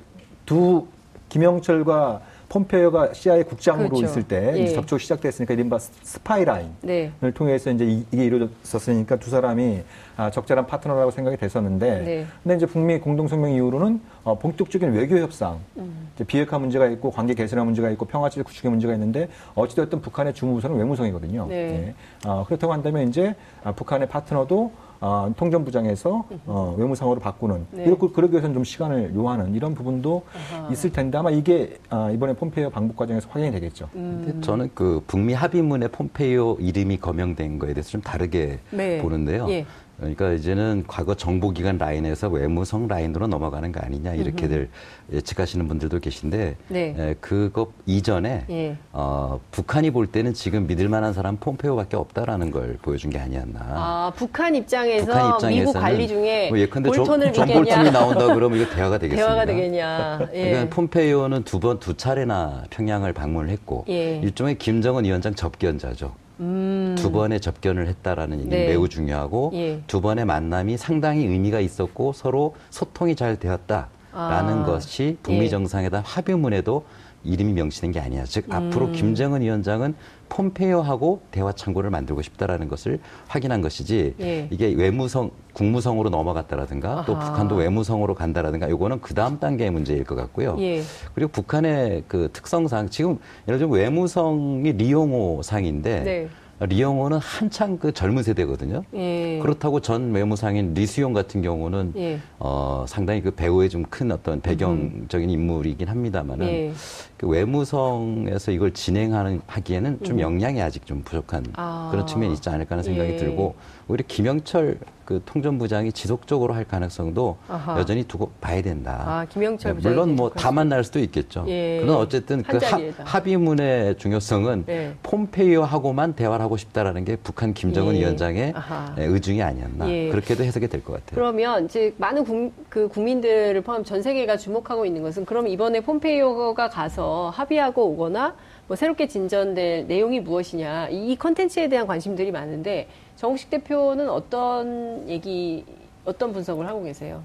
두 0.45 0.85
김영철과 1.29 2.21
폼페이오가 2.49 3.13
CIA 3.13 3.43
국장으로 3.43 3.89
그렇죠. 3.89 4.05
있을 4.05 4.23
때 4.23 4.53
예. 4.55 4.67
접촉 4.67 5.01
시작됐으니까 5.01 5.53
이른바 5.55 5.79
스파이라인을 5.79 6.71
네. 6.81 7.11
통해서 7.33 7.71
이제 7.71 8.03
이게 8.11 8.25
이루어졌으니까 8.25 9.17
두 9.17 9.29
사람이 9.29 9.81
아, 10.15 10.31
적절한 10.31 10.67
파트너라고 10.67 11.11
생각이 11.11 11.35
됐었는데, 11.37 12.01
네. 12.01 12.25
근데 12.43 12.55
이제 12.55 12.65
북미 12.65 12.99
공동성명 12.99 13.51
이후로는 13.51 13.99
어, 14.23 14.37
본격적인 14.39 14.93
외교 14.93 15.17
협상, 15.17 15.59
음. 15.77 16.04
비핵화 16.23 16.57
문제가 16.57 16.87
있고 16.87 17.11
관계 17.11 17.33
개선화 17.33 17.65
문제가 17.65 17.89
있고 17.91 18.05
평화질 18.05 18.43
구축의 18.43 18.71
문제가 18.71 18.93
있는데 18.93 19.27
어찌됐든 19.55 20.01
북한의 20.01 20.33
주무부서는 20.33 20.77
외무성이거든요. 20.77 21.47
네. 21.47 21.55
네. 21.67 21.95
어, 22.25 22.45
그렇다고 22.45 22.71
한다면 22.71 23.09
이제 23.09 23.35
아, 23.63 23.73
북한의 23.73 24.07
파트너도 24.07 24.71
어, 25.01 25.31
통전부장에서 25.35 26.25
어, 26.45 26.75
외무상으로 26.77 27.19
바꾸는 27.19 27.67
네. 27.71 27.83
이렇게 27.83 28.07
그러기 28.07 28.31
위해서는 28.31 28.53
좀 28.53 28.63
시간을 28.63 29.13
요하는 29.13 29.53
이런 29.53 29.75
부분도 29.75 30.23
아하. 30.53 30.69
있을 30.71 30.91
텐데 30.93 31.17
아마 31.17 31.29
이게 31.31 31.77
아, 31.89 32.09
이번에 32.11 32.33
폼페이오 32.33 32.69
방북 32.69 32.95
과정에서 32.95 33.27
확인이 33.29 33.51
되겠죠. 33.51 33.89
음. 33.95 34.39
저는 34.41 34.71
그 34.73 35.03
북미 35.05 35.33
합의문에 35.33 35.89
폼페이오 35.89 36.57
이름이 36.59 36.97
거명된 36.99 37.59
거에 37.59 37.73
대해서 37.73 37.89
좀 37.89 38.01
다르게 38.01 38.59
네. 38.71 39.01
보는데요. 39.01 39.47
예. 39.49 39.65
그러니까 39.97 40.33
이제는 40.33 40.83
과거 40.87 41.15
정보기관 41.15 41.77
라인에서 41.77 42.27
외무성 42.29 42.87
라인으로 42.87 43.27
넘어가는 43.27 43.71
거 43.71 43.79
아니냐 43.79 44.13
이렇게들 44.13 44.69
예측하시는 45.13 45.67
분들도 45.67 45.99
계신데 45.99 46.55
네. 46.67 46.95
에, 46.97 47.15
그것 47.21 47.69
이전에 47.85 48.45
예. 48.49 48.75
어, 48.91 49.39
북한이 49.51 49.91
볼 49.91 50.07
때는 50.07 50.33
지금 50.33 50.67
믿을 50.67 50.89
만한 50.89 51.13
사람 51.13 51.37
폼페이오밖에 51.37 51.95
없다라는 51.95 52.51
걸 52.51 52.77
보여준 52.81 53.09
게 53.09 53.19
아니었나. 53.19 53.59
아 53.61 54.11
북한 54.15 54.53
입장에서 54.55 55.05
북한 55.05 55.29
입장에서는 55.33 55.59
미국 55.65 55.73
관리 55.79 56.07
중에 56.07 56.49
뭐 56.49 56.59
예컨대 56.59 56.89
볼턴을 56.89 57.31
존 57.33 57.47
볼턴이 57.47 57.91
나온다 57.91 58.33
그러면 58.33 58.59
이거 58.59 58.75
대화가 58.75 58.97
되겠습니다. 58.97 59.25
대화가 59.27 59.45
되겠냐. 59.45 60.19
예. 60.33 60.49
그러니까 60.49 60.75
폼페이오는 60.75 61.43
두 61.43 61.59
번 61.59 61.79
두 61.79 61.95
차례나 61.95 62.63
평양을 62.69 63.13
방문을 63.13 63.49
했고 63.49 63.85
예. 63.89 64.17
일종의 64.17 64.57
김정은 64.57 65.03
위원장 65.05 65.33
접견자죠. 65.35 66.13
음. 66.39 66.95
두 66.97 67.11
번의 67.11 67.39
접견을 67.39 67.87
했다라는 67.87 68.39
얘기는 68.39 68.57
네. 68.57 68.67
매우 68.67 68.89
중요하고 68.89 69.51
예. 69.53 69.81
두 69.87 70.01
번의 70.01 70.25
만남이 70.25 70.77
상당히 70.77 71.25
의미가 71.25 71.59
있었고 71.59 72.13
서로 72.13 72.55
소통이 72.69 73.15
잘 73.15 73.37
되었다라는 73.37 73.89
아. 74.13 74.65
것이 74.65 75.17
북미 75.23 75.45
예. 75.45 75.49
정상회담 75.49 76.03
합의문에도 76.05 76.85
이름이 77.25 77.53
명시된 77.53 77.91
게 77.91 77.99
아니야. 77.99 78.23
즉 78.25 78.45
음. 78.47 78.53
앞으로 78.53 78.91
김정은 78.91 79.41
위원장은 79.41 79.95
폼페이오하고 80.29 81.21
대화 81.31 81.51
창구를 81.51 81.89
만들고 81.89 82.21
싶다라는 82.21 82.67
것을 82.67 82.99
확인한 83.27 83.61
것이지 83.61 84.15
예. 84.19 84.47
이게 84.51 84.73
외무성 84.73 85.31
국무성으로 85.53 86.09
넘어갔다라든가 86.09 86.91
아하. 86.91 87.05
또 87.05 87.17
북한도 87.17 87.55
외무성으로 87.55 88.15
간다라든가 88.15 88.69
요거는 88.69 89.01
그 89.01 89.13
다음 89.13 89.39
단계의 89.39 89.71
문제일 89.71 90.03
것 90.03 90.15
같고요. 90.15 90.57
예. 90.59 90.81
그리고 91.13 91.31
북한의 91.31 92.03
그 92.07 92.29
특성상 92.33 92.89
지금 92.89 93.19
예를 93.47 93.59
들면 93.59 93.77
외무성이 93.77 94.71
리용호 94.73 95.41
상인데 95.43 96.03
네. 96.03 96.29
리영호는 96.59 97.17
한창 97.17 97.77
그 97.77 97.91
젊은 97.91 98.23
세대거든요. 98.23 98.83
예. 98.93 99.39
그렇다고 99.41 99.81
전 99.81 100.11
외무상인 100.13 100.73
리수용 100.73 101.11
같은 101.13 101.41
경우는 101.41 101.93
예. 101.97 102.19
어, 102.39 102.85
상당히 102.87 103.21
그 103.21 103.31
배우의 103.31 103.69
좀 103.69 103.85
큰 103.89 104.11
어떤 104.11 104.41
배경적인 104.41 105.29
인물이긴 105.29 105.87
합니다만은 105.87 106.47
예. 106.47 106.73
그 107.17 107.27
외무성에서 107.27 108.51
이걸 108.51 108.73
진행하는 108.73 109.41
하기에는 109.47 110.03
좀 110.03 110.15
음. 110.17 110.21
역량이 110.21 110.61
아직 110.61 110.85
좀 110.85 111.01
부족한 111.03 111.45
아. 111.55 111.89
그런 111.91 112.07
측면이 112.07 112.33
있지 112.33 112.49
않을까 112.49 112.71
하는 112.71 112.83
생각이 112.83 113.11
예. 113.11 113.15
들고 113.17 113.55
오히려 113.87 114.03
김영철 114.07 114.79
그 115.05 115.21
통전부장이 115.25 115.91
지속적으로 115.91 116.53
할 116.55 116.65
가능성도 116.65 117.37
아하. 117.47 117.79
여전히 117.79 118.03
두고 118.03 118.31
봐야 118.41 118.61
된다. 118.61 119.03
아, 119.05 119.25
김영철 119.29 119.75
네, 119.77 119.89
물론 119.89 120.15
뭐 120.15 120.29
다 120.29 120.51
만날 120.51 120.83
수도 120.83 120.99
있겠죠. 120.99 121.45
예. 121.47 121.79
그러나 121.81 121.99
어쨌든 121.99 122.41
그 122.43 122.57
하, 122.57 122.79
합의문의 123.05 123.97
중요성은 123.97 124.63
네. 124.65 124.93
폼페이오하고만 125.03 126.13
대화를 126.13 126.43
하고 126.43 126.57
싶다라는 126.57 127.05
게 127.05 127.15
북한 127.17 127.53
김정은 127.53 127.95
예. 127.95 127.99
위원장의 128.01 128.53
아하. 128.55 128.93
네, 128.95 129.05
의중이 129.05 129.41
아니었나. 129.43 129.89
예. 129.89 130.09
그렇게도 130.09 130.43
해석이 130.43 130.67
될 130.67 130.83
것 130.83 130.93
같아요. 130.93 131.15
그러면 131.15 131.65
이제 131.65 131.93
많은 131.97 132.23
국, 132.25 132.51
그 132.69 132.87
국민들을 132.87 133.61
포함 133.61 133.83
전 133.83 134.01
세계가 134.01 134.37
주목하고 134.37 134.85
있는 134.85 135.03
것은 135.03 135.25
그럼 135.25 135.47
이번에 135.47 135.81
폼페이오가 135.81 136.69
가서 136.69 137.31
합의하고 137.35 137.85
오거나 137.91 138.35
뭐 138.67 138.75
새롭게 138.75 139.07
진전될 139.07 139.85
내용이 139.87 140.19
무엇이냐 140.21 140.89
이 140.89 141.15
컨텐츠에 141.15 141.69
대한 141.69 141.85
관심들이 141.85 142.31
많은데 142.31 142.87
정우식 143.15 143.49
대표는 143.49 144.09
어떤 144.09 145.07
얘기, 145.07 145.65
어떤 146.03 146.33
분석을 146.33 146.67
하고 146.67 146.83
계세요? 146.83 147.21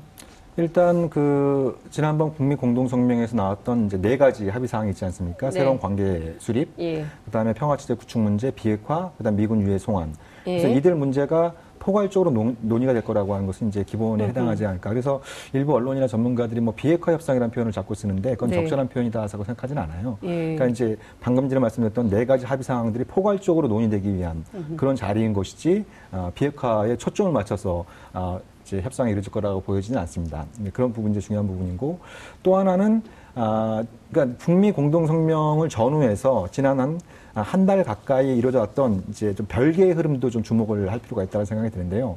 일단 0.56 1.08
그 1.08 1.80
지난번 1.90 2.34
국미 2.34 2.54
공동성명에서 2.54 3.36
나왔던 3.36 3.86
이제 3.86 4.00
네 4.00 4.16
가지 4.16 4.48
합의 4.48 4.68
사항이 4.68 4.90
있지 4.90 5.04
않습니까? 5.06 5.48
네. 5.48 5.52
새로운 5.52 5.78
관계 5.78 6.34
수립, 6.38 6.68
예. 6.78 7.04
그다음에 7.24 7.52
평화체제 7.54 7.94
구축 7.94 8.20
문제, 8.20 8.50
비핵화, 8.50 9.10
그다음 9.16 9.36
미군 9.36 9.62
유해 9.62 9.78
송환. 9.78 10.14
예. 10.46 10.58
그래서 10.58 10.68
이들 10.68 10.94
문제가 10.96 11.54
포괄적으로 11.80 12.30
논, 12.30 12.56
의가 12.62 12.92
될 12.92 13.02
거라고 13.02 13.34
하는 13.34 13.46
것은 13.46 13.68
이제 13.68 13.82
기본에 13.82 14.28
해당하지 14.28 14.64
않을까. 14.64 14.90
그래서 14.90 15.20
일부 15.52 15.74
언론이나 15.74 16.06
전문가들이 16.06 16.60
뭐 16.60 16.74
비핵화 16.76 17.12
협상이라는 17.12 17.50
표현을 17.50 17.72
자꾸 17.72 17.94
쓰는데 17.94 18.34
그건 18.34 18.50
네. 18.50 18.56
적절한 18.56 18.88
표현이다라고 18.88 19.44
생각하지는 19.44 19.82
않아요. 19.82 20.18
예. 20.22 20.54
그러니까 20.54 20.66
이제 20.66 20.96
방금 21.20 21.48
전에 21.48 21.58
말씀드렸던 21.58 22.10
네 22.10 22.24
가지 22.26 22.44
합의 22.46 22.62
사항들이 22.62 23.04
포괄적으로 23.04 23.66
논의되기 23.66 24.14
위한. 24.14 24.44
그런 24.76 24.94
자리인 24.94 25.32
것이지 25.32 25.84
어, 26.12 26.30
비핵화에 26.34 26.96
초점을 26.96 27.32
맞춰서 27.32 27.84
어, 28.12 28.38
이제 28.62 28.80
협상이 28.82 29.10
이루어질 29.10 29.32
거라고 29.32 29.60
보여지는 29.60 29.98
않습니다. 30.00 30.44
그런 30.72 30.92
부분이 30.92 31.18
중요한 31.20 31.46
부분이고 31.48 31.98
또 32.42 32.56
하나는 32.56 33.02
아, 33.34 33.84
그러니까 34.10 34.36
북미 34.38 34.70
공동 34.72 35.06
성명을 35.06 35.68
전후해서 35.68 36.48
지난 36.50 36.78
한 36.78 37.00
한 37.34 37.66
달 37.66 37.84
가까이 37.84 38.36
이루어져 38.36 38.58
왔던 38.60 39.04
이제 39.08 39.34
좀 39.34 39.46
별개의 39.46 39.92
흐름도 39.92 40.30
좀 40.30 40.42
주목을 40.42 40.90
할 40.90 40.98
필요가 40.98 41.22
있다는 41.22 41.44
생각이 41.46 41.70
드는데요. 41.70 42.16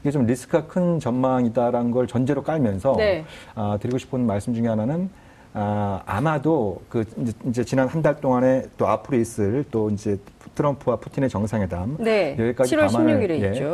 이게 0.00 0.10
좀 0.10 0.26
리스크가 0.26 0.66
큰 0.66 1.00
전망이다라는 1.00 1.90
걸 1.90 2.06
전제로 2.06 2.42
깔면서 2.42 2.94
네. 2.96 3.24
아, 3.54 3.78
드리고 3.80 3.98
싶은 3.98 4.26
말씀 4.26 4.52
중에 4.54 4.66
하나는 4.68 5.08
아, 5.52 6.02
아마도 6.06 6.80
그 6.88 7.04
이제, 7.18 7.32
이제 7.46 7.64
지난 7.64 7.88
한 7.88 8.02
달 8.02 8.20
동안에 8.20 8.64
또 8.76 8.86
앞으로 8.86 9.16
있을 9.18 9.64
또 9.70 9.90
이제 9.90 10.18
트럼프와 10.54 10.96
푸틴의 10.96 11.28
정상회담 11.30 11.96
네. 11.98 12.36
여기까지 12.38 12.70
감안을 12.76 13.30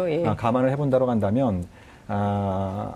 예, 0.09 0.23
예. 0.23 0.26
아, 0.26 0.35
감안을 0.37 0.71
해본다고 0.71 1.11
한다면 1.11 1.64
아, 2.09 2.95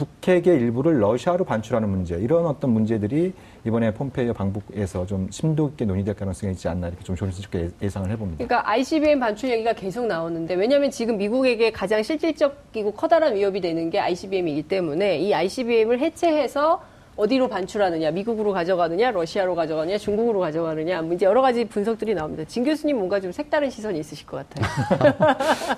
북핵의 0.00 0.56
일부를 0.56 1.02
러시아로 1.02 1.44
반출하는 1.44 1.88
문제 1.88 2.16
이런 2.16 2.46
어떤 2.46 2.70
문제들이 2.70 3.34
이번에 3.66 3.92
폼페이오 3.92 4.32
방북에서 4.32 5.04
좀 5.04 5.28
심도 5.30 5.68
있게 5.68 5.84
논의될 5.84 6.14
가능성이 6.14 6.52
있지 6.52 6.68
않나 6.68 6.88
이렇게 6.88 7.04
좀 7.04 7.14
조심스럽게 7.14 7.70
예상을 7.82 8.10
해봅니다. 8.10 8.42
그러니까 8.42 8.70
ICBM 8.70 9.20
반출 9.20 9.50
얘기가 9.50 9.74
계속 9.74 10.06
나오는데 10.06 10.54
왜냐하면 10.54 10.90
지금 10.90 11.18
미국에게 11.18 11.70
가장 11.70 12.02
실질적이고 12.02 12.92
커다란 12.92 13.34
위협이 13.34 13.60
되는 13.60 13.90
게 13.90 14.00
ICBM이기 14.00 14.62
때문에 14.62 15.18
이 15.18 15.34
ICBM을 15.34 16.00
해체해서 16.00 16.80
어디로 17.20 17.48
반출하느냐, 17.48 18.10
미국으로 18.12 18.52
가져가느냐, 18.52 19.10
러시아로 19.10 19.54
가져가느냐, 19.54 19.98
중국으로 19.98 20.40
가져가느냐, 20.40 21.02
뭐 21.02 21.12
이제 21.12 21.26
여러 21.26 21.42
가지 21.42 21.66
분석들이 21.66 22.14
나옵니다. 22.14 22.44
진 22.44 22.64
교수님 22.64 22.96
뭔가 22.96 23.20
좀 23.20 23.30
색다른 23.30 23.68
시선이 23.68 24.00
있으실 24.00 24.26
것 24.26 24.48
같아요. 24.48 25.14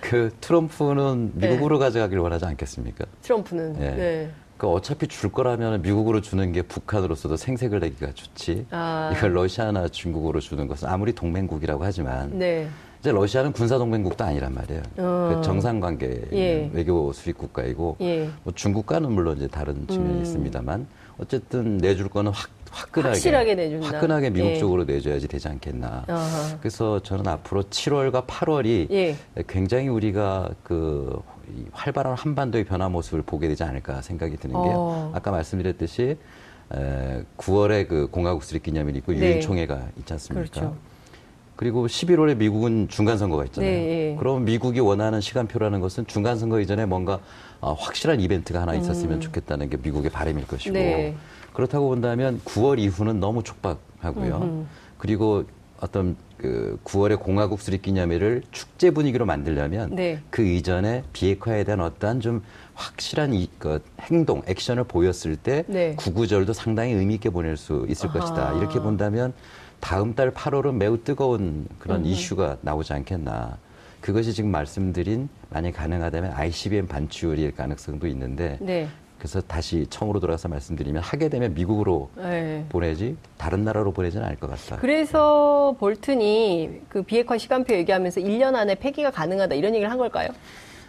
그 0.00 0.30
트럼프는 0.40 1.32
미국으로 1.34 1.78
네. 1.78 1.84
가져가길 1.84 2.18
원하지 2.18 2.46
않겠습니까? 2.46 3.04
트럼프는. 3.22 3.74
네. 3.74 3.94
네. 3.94 4.30
그 4.56 4.68
어차피 4.68 5.06
줄 5.06 5.30
거라면 5.30 5.82
미국으로 5.82 6.20
주는 6.20 6.50
게 6.52 6.62
북한으로서도 6.62 7.36
생색을 7.36 7.78
내기가 7.80 8.12
좋지. 8.12 8.66
아. 8.70 9.12
이걸 9.16 9.34
러시아나 9.34 9.88
중국으로 9.88 10.40
주는 10.40 10.66
것은 10.66 10.88
아무리 10.88 11.12
동맹국이라고 11.12 11.84
하지만 11.84 12.36
네. 12.38 12.68
이제 13.02 13.10
러시아는 13.10 13.50
군사 13.52 13.78
동맹국도 13.78 14.22
아니란 14.22 14.54
말이에요. 14.54 14.82
어. 14.98 15.34
그 15.34 15.42
정상 15.42 15.80
관계 15.80 16.22
예. 16.32 16.70
외교 16.72 17.12
수립 17.12 17.36
국가이고 17.36 17.96
예. 18.00 18.30
뭐 18.44 18.52
중국과는 18.54 19.10
물론 19.10 19.36
이제 19.38 19.48
다른 19.48 19.88
측면이 19.88 20.18
음. 20.18 20.22
있습니다만 20.22 20.86
어쨌든 21.18 21.78
내줄 21.78 22.08
거는 22.08 22.30
확 22.30 22.48
화끈하게 22.70 23.08
확실하게 23.14 23.54
내준다. 23.56 23.88
화끈하게 23.88 24.30
미국 24.30 24.50
예. 24.50 24.58
쪽으로 24.58 24.84
내줘야지 24.84 25.26
되지 25.26 25.48
않겠나. 25.48 26.04
어허. 26.08 26.58
그래서 26.60 27.00
저는 27.02 27.26
앞으로 27.26 27.64
7월과 27.64 28.24
8월이 28.28 28.90
예. 28.92 29.16
굉장히 29.48 29.88
우리가 29.88 30.50
그 30.62 31.20
활발한 31.72 32.14
한반도의 32.14 32.64
변화 32.64 32.88
모습을 32.88 33.22
보게 33.22 33.48
되지 33.48 33.64
않을까 33.64 34.00
생각이 34.00 34.36
드는 34.36 34.54
게요. 34.54 34.74
어. 34.76 35.12
아까 35.12 35.32
말씀드렸듯이 35.32 36.16
에, 36.72 37.24
9월에 37.36 37.88
그 37.88 38.06
공화국 38.12 38.44
수립 38.44 38.62
기념일이 38.62 38.98
있고 38.98 39.12
네. 39.12 39.18
유엔 39.18 39.40
총회가 39.40 39.88
있지 39.98 40.12
않습니까? 40.12 40.48
그렇죠. 40.48 40.76
그리고 41.62 41.86
11월에 41.86 42.36
미국은 42.38 42.88
중간 42.88 43.18
선거가 43.18 43.44
있잖아요. 43.44 43.70
네, 43.70 44.10
예. 44.10 44.16
그럼 44.18 44.44
미국이 44.44 44.80
원하는 44.80 45.20
시간표라는 45.20 45.78
것은 45.78 46.08
중간 46.08 46.36
선거 46.36 46.58
이전에 46.58 46.86
뭔가 46.86 47.20
어, 47.60 47.72
확실한 47.74 48.18
이벤트가 48.18 48.60
하나 48.60 48.74
있었으면 48.74 49.18
음. 49.18 49.20
좋겠다는 49.20 49.70
게 49.70 49.76
미국의 49.80 50.10
바람일 50.10 50.48
것이고 50.48 50.74
네. 50.74 51.14
그렇다고 51.52 51.86
본다면 51.86 52.40
9월 52.44 52.80
이후는 52.80 53.20
너무 53.20 53.44
촉박하고요. 53.44 54.36
음흠. 54.38 54.64
그리고 54.98 55.44
어떤 55.78 56.16
그 56.36 56.80
9월의 56.82 57.20
공화국 57.20 57.60
수립 57.60 57.82
기념일을 57.82 58.42
축제 58.50 58.90
분위기로 58.90 59.24
만들려면 59.24 59.94
네. 59.94 60.18
그 60.30 60.42
이전에 60.42 61.04
비핵화에 61.12 61.62
대한 61.62 61.80
어떠한 61.80 62.18
좀 62.18 62.42
확실한 62.74 63.34
이, 63.34 63.48
그 63.60 63.80
행동, 64.00 64.42
액션을 64.48 64.82
보였을 64.82 65.36
때 65.36 65.62
네. 65.68 65.94
구구절도 65.94 66.54
상당히 66.54 66.92
의미 66.92 67.14
있게 67.14 67.30
보낼 67.30 67.56
수 67.56 67.86
있을 67.88 68.08
아하. 68.08 68.18
것이다. 68.18 68.58
이렇게 68.58 68.80
본다면 68.80 69.32
다음 69.82 70.14
달 70.14 70.30
8월은 70.30 70.74
매우 70.74 71.02
뜨거운 71.02 71.66
그런 71.80 72.02
음. 72.02 72.06
이슈가 72.06 72.56
나오지 72.60 72.92
않겠나. 72.92 73.58
그것이 74.00 74.32
지금 74.32 74.50
말씀드린 74.50 75.28
만약 75.50 75.72
가능하다면 75.72 76.32
ICBM 76.34 76.86
반출일 76.86 77.52
가능성도 77.54 78.06
있는데 78.06 78.58
네. 78.60 78.88
그래서 79.18 79.40
다시 79.40 79.86
처음으로 79.90 80.20
돌아가서 80.20 80.48
말씀드리면 80.48 81.02
하게 81.02 81.28
되면 81.28 81.54
미국으로 81.54 82.10
네. 82.16 82.64
보내지 82.68 83.16
다른 83.36 83.64
나라로 83.64 83.92
보내지는 83.92 84.24
않을 84.24 84.36
것 84.36 84.48
같다. 84.48 84.76
그래서 84.80 85.74
볼튼이 85.80 86.82
그 86.88 87.02
비핵화 87.02 87.36
시간표 87.36 87.74
얘기하면서 87.74 88.20
1년 88.20 88.54
안에 88.54 88.76
폐기가 88.76 89.10
가능하다 89.10 89.56
이런 89.56 89.74
얘기를 89.74 89.90
한 89.90 89.98
걸까요? 89.98 90.28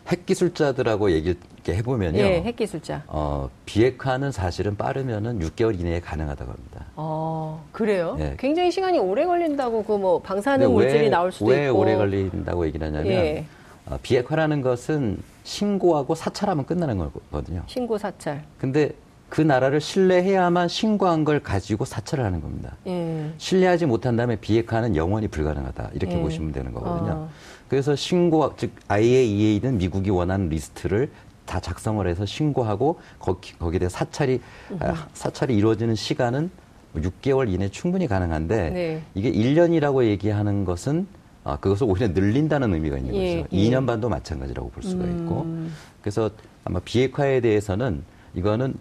핵기술자들하고 0.08 1.12
얘기 1.12 1.36
해보면요. 1.68 2.20
예, 2.20 2.42
핵기술자. 2.44 3.04
어, 3.08 3.50
비핵화는 3.66 4.32
사실은 4.32 4.76
빠르면은 4.78 5.40
6개월 5.40 5.80
이내에 5.80 6.00
가능하다고 6.00 6.52
합니다. 6.52 6.73
어, 6.96 7.64
그래요? 7.72 8.16
예. 8.20 8.36
굉장히 8.38 8.72
시간이 8.72 9.00
오래 9.00 9.26
걸린다고 9.26 9.84
그 9.84 9.98
뭐 9.98 10.20
방사능 10.22 10.74
물질이 10.74 11.04
왜, 11.04 11.10
나올 11.10 11.32
수도 11.32 11.46
왜 11.46 11.68
있고. 11.68 11.80
왜 11.80 11.92
오래 11.92 11.96
걸린다고 11.96 12.66
얘기를 12.68 12.88
하냐면 12.88 13.12
예. 13.12 13.46
어, 13.86 13.98
비핵화라는 14.02 14.62
것은 14.62 15.18
신고하고 15.44 16.16
사찰하면 16.16 16.66
끝나는 16.66 16.98
거거든요. 16.98 17.64
신고 17.68 17.98
사찰. 17.98 18.44
근데 18.60 18.92
그 19.30 19.42
나라를 19.42 19.82
신뢰해야만 19.82 20.68
신고한 20.68 21.24
걸 21.26 21.40
가지고 21.42 21.86
사찰을 21.86 22.24
하는 22.24 22.42
겁니다. 22.42 22.76
예. 22.86 23.32
신뢰하지 23.38 23.86
못한다면 23.88 24.38
비핵화는 24.40 24.96
영원히 24.96 25.28
불가능하다. 25.28 25.90
이렇게 25.94 26.18
예. 26.18 26.22
보시면 26.22 26.52
되는 26.52 26.72
거거든요. 26.74 27.12
어. 27.14 27.30
그래서 27.68 27.96
신고, 27.96 28.54
즉 28.58 28.72
IAEA는 28.88 29.78
미국이 29.80 30.12
원하는 30.12 30.50
리스트를 30.50 31.10
다 31.46 31.60
작성을 31.60 32.06
해서 32.08 32.26
신고하고 32.26 33.00
거기, 33.20 33.54
거기에 33.58 33.80
대해 33.80 33.90
사찰이 33.90 34.40
아, 34.80 35.08
사찰이 35.14 35.56
이루어지는 35.56 35.96
시간은 35.96 36.52
6개월 36.96 37.52
이내 37.52 37.70
충분히 37.70 38.08
가능한데 38.08 38.70
네. 38.70 39.02
이게 39.16 39.32
1년이라고 39.32 40.06
얘기하는 40.06 40.66
것은 40.66 41.08
아, 41.44 41.58
그것을 41.58 41.88
오히려 41.90 42.08
늘린다는 42.08 42.74
의미가 42.74 42.98
있는 42.98 43.16
예, 43.16 43.42
거죠. 43.42 43.48
예. 43.52 43.58
2년 43.58 43.86
반도 43.86 44.08
마찬가지라고 44.08 44.70
볼 44.70 44.84
수가 44.84 45.04
있고. 45.04 45.42
음. 45.42 45.74
그래서 46.02 46.30
아마 46.64 46.80
비핵화에 46.80 47.42
대해서는 47.42 48.04
이거는 48.34 48.76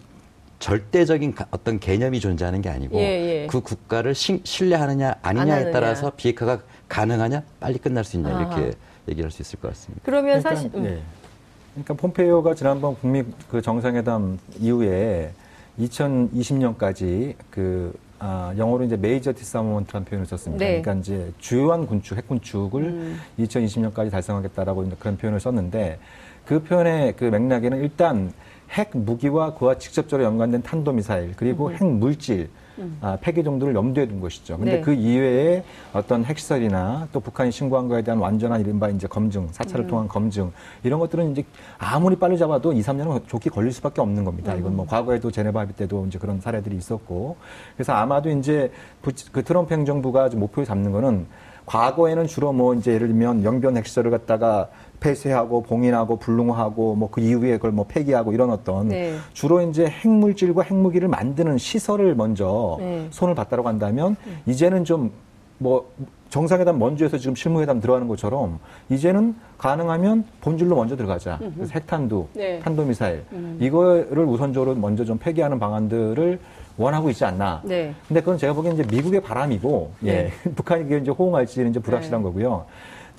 절대적인 0.59 1.35
어떤 1.51 1.77
개념이 1.77 2.21
존재하는 2.21 2.61
게 2.61 2.69
아니고 2.69 2.97
예, 2.97 3.01
예. 3.01 3.47
그 3.47 3.59
국가를 3.59 4.15
시, 4.15 4.39
신뢰하느냐 4.45 5.15
아니냐에 5.21 5.71
따라서 5.71 6.13
비핵화가 6.15 6.61
가능하냐 6.87 7.43
빨리 7.59 7.77
끝날 7.79 8.05
수 8.05 8.15
있냐 8.15 8.29
이렇게 8.29 8.55
아하. 8.55 8.71
얘기할 9.09 9.29
수 9.29 9.41
있을 9.41 9.59
것 9.59 9.67
같습니다. 9.69 10.01
그러면 10.05 10.39
그러니까, 10.39 10.55
사실 10.55 10.71
음. 10.75 10.85
예. 10.85 11.01
그러니까 11.73 11.93
폼페이오가 11.95 12.55
지난번 12.55 12.95
북미 12.95 13.23
그 13.49 13.61
정상회담 13.61 14.39
이후에 14.59 15.33
2020년까지 15.79 17.35
그 17.49 17.93
아, 18.19 18.53
영어로 18.57 18.85
이제 18.85 18.95
major 18.95 19.33
disarmament라는 19.33 20.05
표현을 20.05 20.25
썼습니다. 20.27 20.63
네. 20.63 20.81
그러니까 20.81 21.01
이제 21.01 21.33
주요한 21.39 21.85
군축, 21.85 22.17
핵 22.17 22.27
군축을 22.27 22.81
음. 22.81 23.19
2020년까지 23.39 24.09
달성하겠다라고 24.09 24.89
그런 24.97 25.17
표현을 25.17 25.41
썼는데 25.41 25.99
그 26.45 26.63
표현의 26.63 27.15
그 27.17 27.25
맥락에는 27.25 27.79
일단 27.79 28.31
핵 28.69 28.91
무기와 28.93 29.55
그와 29.55 29.77
직접적으로 29.77 30.25
연관된 30.25 30.63
탄도 30.63 30.93
미사일 30.93 31.33
그리고 31.35 31.67
음. 31.67 31.73
핵 31.73 31.85
물질 31.85 32.49
음. 32.79 32.97
아, 33.01 33.17
폐기 33.21 33.43
정도를 33.43 33.75
염두에 33.75 34.07
둔 34.07 34.19
것이죠. 34.19 34.57
근데 34.57 34.77
네. 34.77 34.81
그 34.81 34.93
이외에 34.93 35.63
어떤 35.93 36.23
핵시설이나 36.25 37.07
또 37.11 37.19
북한이 37.19 37.51
신고한 37.51 37.87
거에 37.87 38.01
대한 38.01 38.19
완전한 38.19 38.61
이른바 38.61 38.89
이제 38.89 39.07
검증, 39.07 39.47
사찰을 39.51 39.85
음. 39.85 39.89
통한 39.89 40.07
검증 40.07 40.51
이런 40.83 40.99
것들은 40.99 41.31
이제 41.31 41.43
아무리 41.77 42.15
빨리 42.15 42.37
잡아도 42.37 42.73
2, 42.73 42.81
3년은 42.81 43.27
좋게 43.27 43.49
걸릴 43.49 43.71
수밖에 43.71 44.01
없는 44.01 44.23
겁니다. 44.23 44.53
음. 44.53 44.59
이건 44.59 44.75
뭐 44.75 44.85
과거에도 44.87 45.31
제네바 45.31 45.59
합의 45.59 45.75
때도 45.75 46.05
이제 46.07 46.17
그런 46.17 46.39
사례들이 46.41 46.75
있었고 46.75 47.37
그래서 47.75 47.93
아마도 47.93 48.29
이제 48.29 48.71
그 49.01 49.43
트럼프 49.43 49.73
행정부가 49.73 50.29
목표를 50.29 50.65
잡는 50.65 50.91
거는 50.91 51.27
과거에는 51.65 52.27
주로 52.27 52.51
뭐 52.51 52.73
이제 52.73 52.93
예를 52.93 53.07
들면 53.07 53.43
영변 53.43 53.77
핵시설을 53.77 54.11
갖다가 54.11 54.69
폐쇄하고 55.03 55.63
봉인하고 55.63 56.17
불능하고 56.17 56.95
뭐 56.95 57.09
그 57.11 57.21
이후에 57.21 57.57
그걸 57.57 57.71
뭐 57.71 57.85
폐기하고 57.87 58.33
이런 58.33 58.49
어떤 58.49 58.87
네. 58.87 59.15
주로 59.33 59.61
이제 59.61 59.85
핵물질과 59.85 60.63
핵무기를 60.63 61.07
만드는 61.07 61.57
시설을 61.57 62.15
먼저 62.15 62.77
네. 62.79 63.07
손을 63.11 63.35
봤다고 63.35 63.67
한다면 63.67 64.15
네. 64.25 64.51
이제는 64.51 64.85
좀 64.85 65.11
뭐 65.63 65.91
정상회담 66.29 66.77
먼저 66.77 67.05
해서 67.05 67.17
지금 67.17 67.35
실무회담 67.35 67.79
들어가는 67.79 68.07
것처럼 68.07 68.59
이제는 68.89 69.35
가능하면 69.57 70.25
본질로 70.41 70.75
먼저 70.75 70.95
들어가자. 70.95 71.39
그래서 71.55 71.71
핵탄두, 71.73 72.27
네. 72.33 72.59
탄도미사일 72.59 73.23
음. 73.31 73.57
이거를 73.61 74.25
우선적으로 74.25 74.75
먼저 74.75 75.05
좀 75.05 75.17
폐기하는 75.19 75.59
방안들을 75.59 76.39
원하고 76.77 77.11
있지 77.11 77.23
않나. 77.23 77.61
네. 77.63 77.93
근데 78.07 78.19
그건 78.19 78.39
제가 78.39 78.53
보기엔 78.53 78.73
이제 78.73 78.83
미국의 78.89 79.21
바람이고, 79.21 79.91
예. 80.05 80.11
네. 80.11 80.31
북한이 80.55 80.85
이제 81.01 81.11
호응할지는 81.11 81.69
이제 81.69 81.79
불확실한 81.79 82.21
네. 82.21 82.23
거고요. 82.23 82.65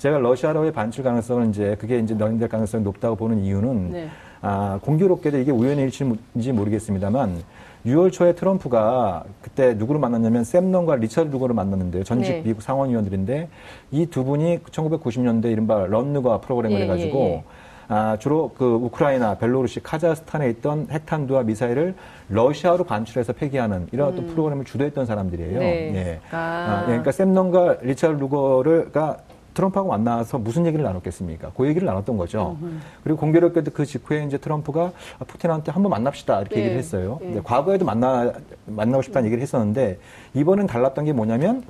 제가 0.05 0.19
러시아로의 0.19 0.71
반출 0.71 1.03
가능성은 1.03 1.49
이제 1.49 1.75
그게 1.79 1.97
이제 1.97 2.13
너인될 2.13 2.47
가능성이 2.47 2.83
높다고 2.83 3.15
보는 3.15 3.39
이유는 3.39 3.91
네. 3.91 4.07
아, 4.39 4.77
공교롭게도 4.83 5.39
이게 5.39 5.51
우연의 5.51 5.85
일치인지 5.85 6.51
모르겠습니다만 6.53 7.41
6월 7.87 8.11
초에 8.11 8.35
트럼프가 8.35 9.23
그때 9.41 9.73
누구를 9.73 9.99
만났냐면 9.99 10.43
샘넌과 10.43 10.97
리처드 10.97 11.31
루거를 11.31 11.55
만났는데요. 11.55 12.03
전직 12.03 12.33
네. 12.33 12.41
미국 12.43 12.61
상원의원들인데 12.61 13.49
이 13.93 14.05
두 14.05 14.23
분이 14.23 14.59
1990년대 14.59 15.45
이른바 15.45 15.87
런누가 15.87 16.39
프로그램을 16.39 16.77
예, 16.77 16.83
해가지고 16.83 17.19
예, 17.19 17.25
예. 17.25 17.43
아, 17.87 18.17
주로 18.19 18.51
그 18.55 18.63
우크라이나, 18.63 19.39
벨로루시, 19.39 19.81
카자흐스탄에 19.81 20.49
있던 20.51 20.87
핵탄두와 20.91 21.43
미사일을 21.43 21.95
러시아로 22.29 22.83
반출해서 22.83 23.33
폐기하는 23.33 23.87
이런 23.91 24.15
음. 24.15 24.27
프로그램을 24.27 24.65
주도했던 24.65 25.07
사람들이에요. 25.07 25.59
네. 25.59 25.95
예. 25.95 26.19
아. 26.29 26.37
아, 26.37 26.81
예, 26.83 26.85
그러니까 26.89 27.11
샘 27.11 27.35
넌과 27.35 27.77
리처드 27.81 28.19
루거가 28.19 29.17
트럼프하고 29.55 29.89
만나서 29.89 30.37
무슨 30.37 30.67
얘기를 30.67 30.85
나눴겠습니까? 30.85 31.51
그 31.57 31.67
얘기를 31.67 31.85
나눴던 31.87 32.17
거죠. 32.17 32.57
음흠. 32.61 32.73
그리고 33.03 33.19
공교롭게도 33.19 33.71
그 33.71 33.85
직후에 33.85 34.23
이제 34.25 34.37
트럼프가 34.37 34.91
아, 35.17 35.23
푸틴한테 35.25 35.71
한번 35.71 35.89
만납시다 35.89 36.41
이렇게 36.41 36.55
네. 36.55 36.61
얘기를 36.61 36.77
했어요. 36.77 37.19
네. 37.21 37.41
과거에도 37.43 37.85
만나 37.85 38.33
만나고 38.67 39.01
싶다는 39.01 39.27
얘기를 39.27 39.41
했었는데 39.41 39.97
이번엔 40.35 40.67
달랐던 40.67 41.05
게 41.05 41.13
뭐냐면 41.13 41.63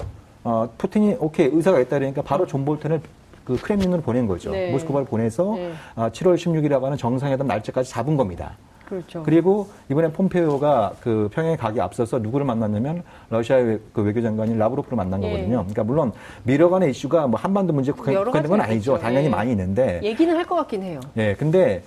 어, 0.44 0.70
푸틴이 0.78 1.18
오케이 1.20 1.48
의사가 1.52 1.80
있다 1.80 1.98
그러니까 1.98 2.22
바로 2.22 2.46
존 2.46 2.66
볼턴을 2.66 3.02
그 3.46 3.56
크렘린으로 3.58 4.02
보낸 4.02 4.28
거죠. 4.28 4.52
네. 4.52 4.72
모스크바를 4.72 5.06
보내서 5.06 5.54
네. 5.56 5.74
아, 5.96 6.10
7월 6.10 6.36
16일이라고 6.36 6.82
하는 6.82 6.98
정상회담 6.98 7.48
날짜까지 7.48 7.90
잡은 7.90 8.18
겁니다. 8.18 8.58
그렇죠. 8.88 9.24
그리고 9.24 9.68
이번에 9.90 10.12
폼페이오가 10.12 10.94
그 11.02 11.30
평양에 11.34 11.56
가기 11.58 11.82
앞서서 11.82 12.20
누구를 12.20 12.46
만났냐면 12.46 13.04
러시아의 13.30 13.80
그 13.94 14.02
외교장관인 14.04 14.58
라브로프를 14.58 14.96
만난 14.96 15.24
예. 15.24 15.28
거거든요. 15.30 15.58
그러니까 15.58 15.84
물론 15.84 16.12
미러 16.44 16.70
간의 16.70 16.92
이슈가 16.92 17.28
뭐 17.28 17.40
한반도 17.40 17.74
문제 17.74 17.92
국한된 17.92 18.48
건 18.48 18.62
아니죠. 18.62 18.94
있겠죠. 18.94 18.98
당연히 19.00 19.26
예. 19.26 19.30
많이 19.30 19.52
있는데 19.52 20.00
얘기는 20.04 20.36
할 20.36 20.46
것 20.46 20.56
같긴 20.58 20.84
해요. 20.84 21.00
예, 21.18 21.34
근데 21.34 21.82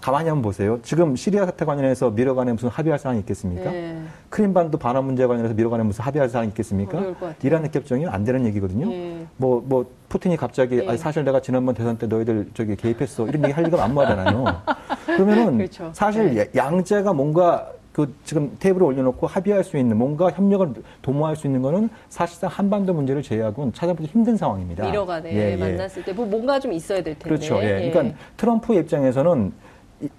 가만히 0.00 0.28
한번 0.28 0.42
보세요. 0.42 0.78
지금 0.82 1.16
시리아 1.16 1.46
사태 1.46 1.64
관련해서 1.64 2.10
미러 2.10 2.34
간에 2.34 2.52
무슨 2.52 2.68
합의할 2.68 2.98
사항이 2.98 3.20
있겠습니까? 3.20 3.72
예. 3.74 3.96
크림반도 4.28 4.76
반환 4.78 5.04
문제 5.04 5.26
관련해서 5.26 5.54
미러 5.54 5.70
간에 5.70 5.82
무슨 5.82 6.04
합의할 6.04 6.28
사항이 6.28 6.48
있겠습니까? 6.50 7.02
이란 7.42 7.64
핵협정이 7.64 8.06
안 8.06 8.24
되는 8.24 8.44
얘기거든요. 8.46 8.92
예. 8.92 9.26
뭐, 9.38 9.62
뭐, 9.66 9.86
푸틴이 10.10 10.36
갑자기 10.36 10.80
예. 10.82 10.88
아니, 10.88 10.98
사실 10.98 11.24
내가 11.24 11.40
지난번 11.40 11.74
대선 11.74 11.96
때 11.96 12.06
너희들 12.06 12.50
저기 12.52 12.76
개입했어. 12.76 13.26
이런 13.28 13.42
얘기 13.44 13.52
할 13.52 13.64
리가 13.64 13.78
만무하잖아요. 13.78 14.44
그러면은 15.06 15.56
그렇죠. 15.56 15.90
사실 15.94 16.34
네. 16.34 16.48
양자가 16.54 17.12
뭔가 17.14 17.70
그 17.92 18.14
지금 18.24 18.56
테이블에 18.58 18.82
올려놓고 18.86 19.26
합의할 19.26 19.62
수 19.64 19.76
있는 19.76 19.98
뭔가 19.98 20.30
협력을 20.30 20.72
도모할 21.02 21.36
수 21.36 21.46
있는 21.46 21.60
거는 21.60 21.90
사실상 22.08 22.48
한반도 22.48 22.94
문제를 22.94 23.20
제외하고는 23.22 23.74
찾아보기 23.74 24.08
힘든 24.08 24.34
상황입니다. 24.34 24.84
미러가네 24.86 25.30
예, 25.34 25.52
예. 25.52 25.56
만났을 25.56 26.02
때 26.02 26.12
뭐 26.14 26.24
뭔가 26.24 26.58
좀 26.58 26.72
있어야 26.72 27.02
될 27.02 27.14
텐데. 27.18 27.28
그렇죠. 27.28 27.56
예. 27.62 27.84
예. 27.86 27.90
그러니까 27.90 28.16
트럼프 28.38 28.74
입장에서는 28.74 29.52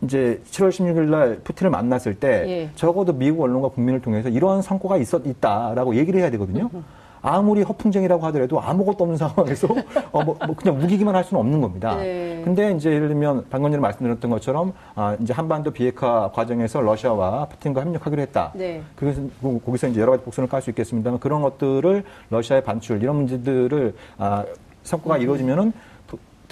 이제 0.02 0.42
7월 0.52 0.70
16일 0.70 1.10
날 1.10 1.40
푸틴을 1.44 1.70
만났을 1.72 2.16
때 2.16 2.44
예. 2.48 2.70
적어도 2.76 3.14
미국 3.14 3.42
언론과 3.44 3.70
국민을 3.70 4.02
통해서 4.02 4.30
이러한 4.30 4.62
성과가 4.62 4.98
있었 4.98 5.26
있다라고 5.26 5.96
얘기를 5.96 6.20
해야 6.20 6.30
되거든요. 6.32 6.70
아무리 7.26 7.62
허풍쟁이라고 7.62 8.26
하더라도 8.28 8.62
아무것도 8.62 9.06
없는 9.06 9.18
상황에서 9.18 9.70
어, 10.12 10.24
뭐, 10.24 10.38
뭐 10.46 10.56
그냥 10.58 10.82
우기기만 10.82 11.16
할 11.16 11.24
수는 11.24 11.40
없는 11.40 11.62
겁니다. 11.62 11.96
네. 11.96 12.42
근데 12.44 12.74
이제 12.74 12.92
예를 12.92 13.08
들면 13.08 13.46
방금 13.50 13.72
전에 13.72 13.82
말씀드렸던 13.82 14.30
것처럼 14.30 14.74
아, 14.94 15.16
이제 15.22 15.32
한반도 15.32 15.72
비핵화 15.72 16.30
과정에서 16.34 16.82
러시아와 16.82 17.46
푸틴과 17.46 17.80
협력하기로 17.82 18.22
했다. 18.24 18.52
네. 18.54 18.82
그래서 18.98 19.22
거기서 19.42 19.88
이제 19.88 20.02
여러 20.02 20.12
가지 20.12 20.24
복선을 20.26 20.50
깔 20.50 20.62
수 20.62 20.70
있겠습니다만 20.72 21.20
그런 21.20 21.42
것들을 21.42 22.04
러시아의 22.30 22.64
반출 22.64 23.02
이런 23.02 23.16
문제들을 23.16 23.96
아, 24.18 24.44
성과가 24.84 25.16
음. 25.16 25.22
이루어지면은 25.22 25.74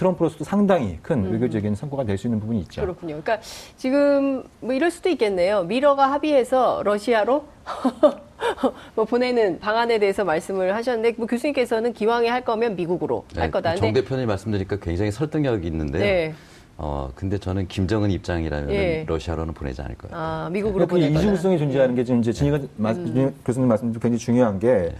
트럼프로서도 0.06 0.44
상당히 0.44 0.98
큰 1.04 1.26
음. 1.26 1.32
외교적인 1.34 1.76
성과가 1.76 2.04
될 2.06 2.18
수 2.18 2.26
있는 2.28 2.40
부분이 2.40 2.60
있죠. 2.62 2.82
그렇군요. 2.82 3.22
그러니까 3.22 3.40
지금 3.78 4.44
뭐 4.60 4.74
이럴 4.74 4.90
수도 4.90 5.10
있겠네요. 5.10 5.64
미러가 5.64 6.12
합의해서 6.12 6.82
러시아로 6.84 7.46
뭐 8.96 9.06
보내는 9.06 9.60
방안에 9.60 10.00
대해서 10.00 10.24
말씀을 10.26 10.74
하셨는데 10.76 11.14
뭐 11.18 11.28
교수님께서는 11.28 11.94
기왕에 11.94 12.28
할 12.30 12.44
거면 12.44 12.76
미국으로 12.76 13.26
네, 13.36 13.42
할 13.42 13.52
거다. 13.52 13.76
정 13.76 13.94
대표님 13.94 14.28
말씀드리니까 14.28 14.78
굉장히 14.78 15.12
설득력이 15.12 15.68
있는데요. 15.68 16.04
네. 16.04 16.34
어 16.78 17.12
근데 17.14 17.38
저는 17.38 17.68
김정은 17.68 18.10
입장이라면 18.10 18.72
예. 18.72 19.06
러시아로는 19.08 19.54
보내지 19.54 19.82
않을 19.84 19.96
거예요. 19.96 20.16
아 20.16 20.50
미국으로 20.52 20.88
보낼 20.88 21.10
거다. 21.10 21.20
이중성이 21.20 21.60
존재하는 21.60 21.94
게 21.94 22.04
지금 22.04 22.22
이제 22.22 22.32
진희가 22.34 22.58
음. 22.80 23.36
교수님 23.46 23.70
말씀도 23.70 24.00
굉장히 24.00 24.18
중요한 24.18 24.58
게. 24.60 24.68
네. 24.68 24.96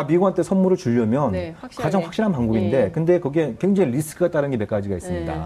아, 0.00 0.04
미국한테 0.04 0.42
선물을 0.42 0.76
주려면 0.76 1.32
네, 1.32 1.54
가장 1.76 2.02
확실한 2.02 2.32
방법인데, 2.32 2.84
네. 2.84 2.90
근데 2.90 3.20
거기에 3.20 3.56
굉장히 3.58 3.90
리스크가 3.92 4.30
따른 4.30 4.50
게 4.50 4.56
몇 4.56 4.68
가지가 4.68 4.96
있습니다. 4.96 5.34
네. 5.34 5.42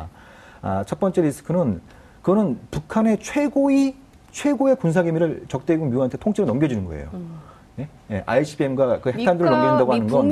아, 0.63 0.85
첫 0.87 0.99
번째 0.99 1.23
리스크는 1.23 1.81
그거는 2.23 2.59
북한의 2.71 3.19
최고의 3.21 3.95
최고의 4.33 4.77
군사 4.77 5.03
기밀을 5.03 5.45
적대국 5.49 5.87
미국한테 5.89 6.19
통째로 6.19 6.47
넘겨주는 6.47 6.85
거예요. 6.85 7.09
음. 7.15 7.39
예? 7.81 7.89
예, 8.13 8.23
ICBM과 8.25 9.01
그 9.01 9.11
핵탄두를 9.11 9.51
넘긴다고 9.51 9.93
하는 9.93 10.07
건 10.07 10.29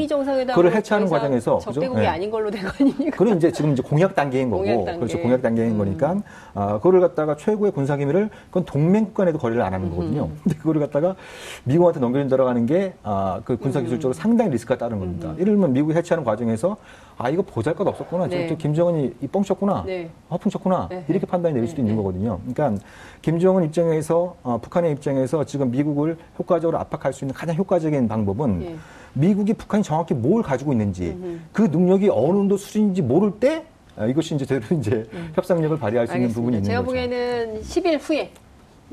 그걸 0.47 0.73
해체하는 0.73 1.09
과정에서 1.09 1.59
적대국이 1.59 2.03
예. 2.03 2.07
아닌 2.07 2.31
걸로 2.31 2.51
된 2.51 2.63
거 2.63 2.71
아닙니까? 2.79 3.17
그건 3.17 3.37
이제 3.37 3.51
지금 3.51 3.73
이제 3.73 3.83
공약 3.83 4.15
단계인 4.15 4.49
거고 4.49 4.63
공약 4.63 4.85
단계. 4.85 4.99
그렇죠 5.01 5.21
공약 5.21 5.43
단계인 5.43 5.73
음. 5.73 5.79
거니까 5.79 6.17
아 6.55 6.75
그거를 6.75 7.01
갖다가 7.01 7.35
최고의 7.37 7.73
군사 7.73 7.97
기밀을 7.97 8.31
그건 8.49 8.65
동맹 8.65 9.13
간에도 9.13 9.39
거래를 9.39 9.63
안 9.63 9.75
하는 9.75 9.91
거거든요. 9.91 10.27
음. 10.27 10.39
근데 10.45 10.57
그거를 10.59 10.81
갖다가 10.83 11.17
미국한테 11.65 11.99
넘겨준다고 11.99 12.49
하는 12.49 12.67
게아그 12.67 13.57
군사 13.57 13.81
기술적으로 13.81 14.11
음. 14.17 14.21
상당히 14.21 14.51
리스크가 14.53 14.79
따른 14.79 15.01
겁니다. 15.01 15.31
음. 15.31 15.35
예를 15.41 15.47
들면 15.55 15.73
미국이 15.73 15.95
해체하는 15.95 16.25
과정에서 16.25 16.77
아 17.19 17.29
이거 17.29 17.43
보잘것 17.43 17.87
없었구나. 17.87 18.29
네. 18.29 18.49
저, 18.49 18.57
김정은이 18.57 19.15
이 19.21 19.27
뻥쳤구나. 19.27 19.83
네. 19.87 20.11
허풍쳤구나. 20.31 20.89
네. 20.91 21.05
이렇게 21.09 21.27
판단이 21.27 21.55
내릴 21.55 21.69
수도 21.69 21.83
네. 21.83 21.89
있는 21.89 21.97
거거든요. 21.97 22.39
그러니까 22.55 22.85
김정은 23.21 23.65
입장에서 23.65 24.37
어, 24.43 24.59
북한의 24.61 24.93
입장에서 24.93 25.45
지금 25.45 25.71
미국을 25.71 26.17
효과적으로 26.39 26.79
압박할 26.79 27.13
수 27.13 27.25
있는 27.25 27.32
가장 27.33 27.57
효과적인 27.57 28.09
방법은 28.09 28.63
예. 28.63 28.77
미국이 29.15 29.53
북한이 29.55 29.83
정확히 29.83 30.15
뭘 30.15 30.43
가지고 30.43 30.73
있는지 30.73 31.11
음흠. 31.11 31.41
그 31.53 31.63
능력이 31.63 32.09
어느 32.11 32.33
정도 32.39 32.57
수준인지 32.57 33.03
모를 33.03 33.33
때 33.33 33.65
아, 33.97 34.07
이것이 34.07 34.35
이제 34.35 34.47
제대로 34.47 34.77
이제 34.79 35.07
음. 35.13 35.33
협상력을 35.35 35.79
발휘할 35.79 36.07
수 36.07 36.13
알겠습니다. 36.15 36.17
있는 36.17 36.35
부분이 36.35 36.57
있는 36.57 36.65
제가 36.67 36.81
거죠. 36.83 36.95
제가 36.95 37.07
보기에는 37.09 37.61
10일 37.63 37.99
후에 38.01 38.31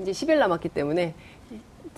이제 0.02 0.12
10일 0.12 0.38
남았기 0.40 0.70
때문에 0.70 1.14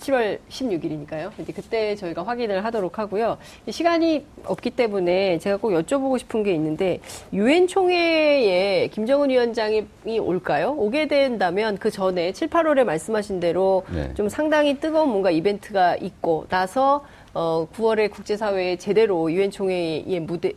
7월 0.02 0.38
16일이니까요. 0.48 1.30
이제 1.38 1.52
그때 1.52 1.94
저희가 1.94 2.24
확인을 2.24 2.64
하도록 2.64 2.98
하고요. 2.98 3.38
시간이 3.70 4.26
없기 4.44 4.70
때문에 4.70 5.38
제가 5.38 5.56
꼭 5.56 5.70
여쭤보고 5.70 6.18
싶은 6.18 6.42
게 6.42 6.52
있는데 6.54 7.00
유엔 7.32 7.66
총회에 7.66 8.88
김정은 8.88 9.30
위원장이 9.30 9.86
올까요? 10.20 10.74
오게 10.76 11.06
된다면 11.08 11.78
그 11.78 11.90
전에 11.90 12.32
7, 12.32 12.48
8월에 12.48 12.84
말씀하신 12.84 13.40
대로 13.40 13.84
네. 13.92 14.12
좀 14.14 14.28
상당히 14.28 14.78
뜨거운 14.80 15.08
뭔가 15.08 15.30
이벤트가 15.30 15.96
있고 15.96 16.46
나서 16.48 17.04
어 17.34 17.66
9월에 17.74 18.10
국제사회에 18.10 18.76
제대로 18.76 19.32
유엔 19.32 19.50
총회의 19.50 20.20
무대 20.20 20.52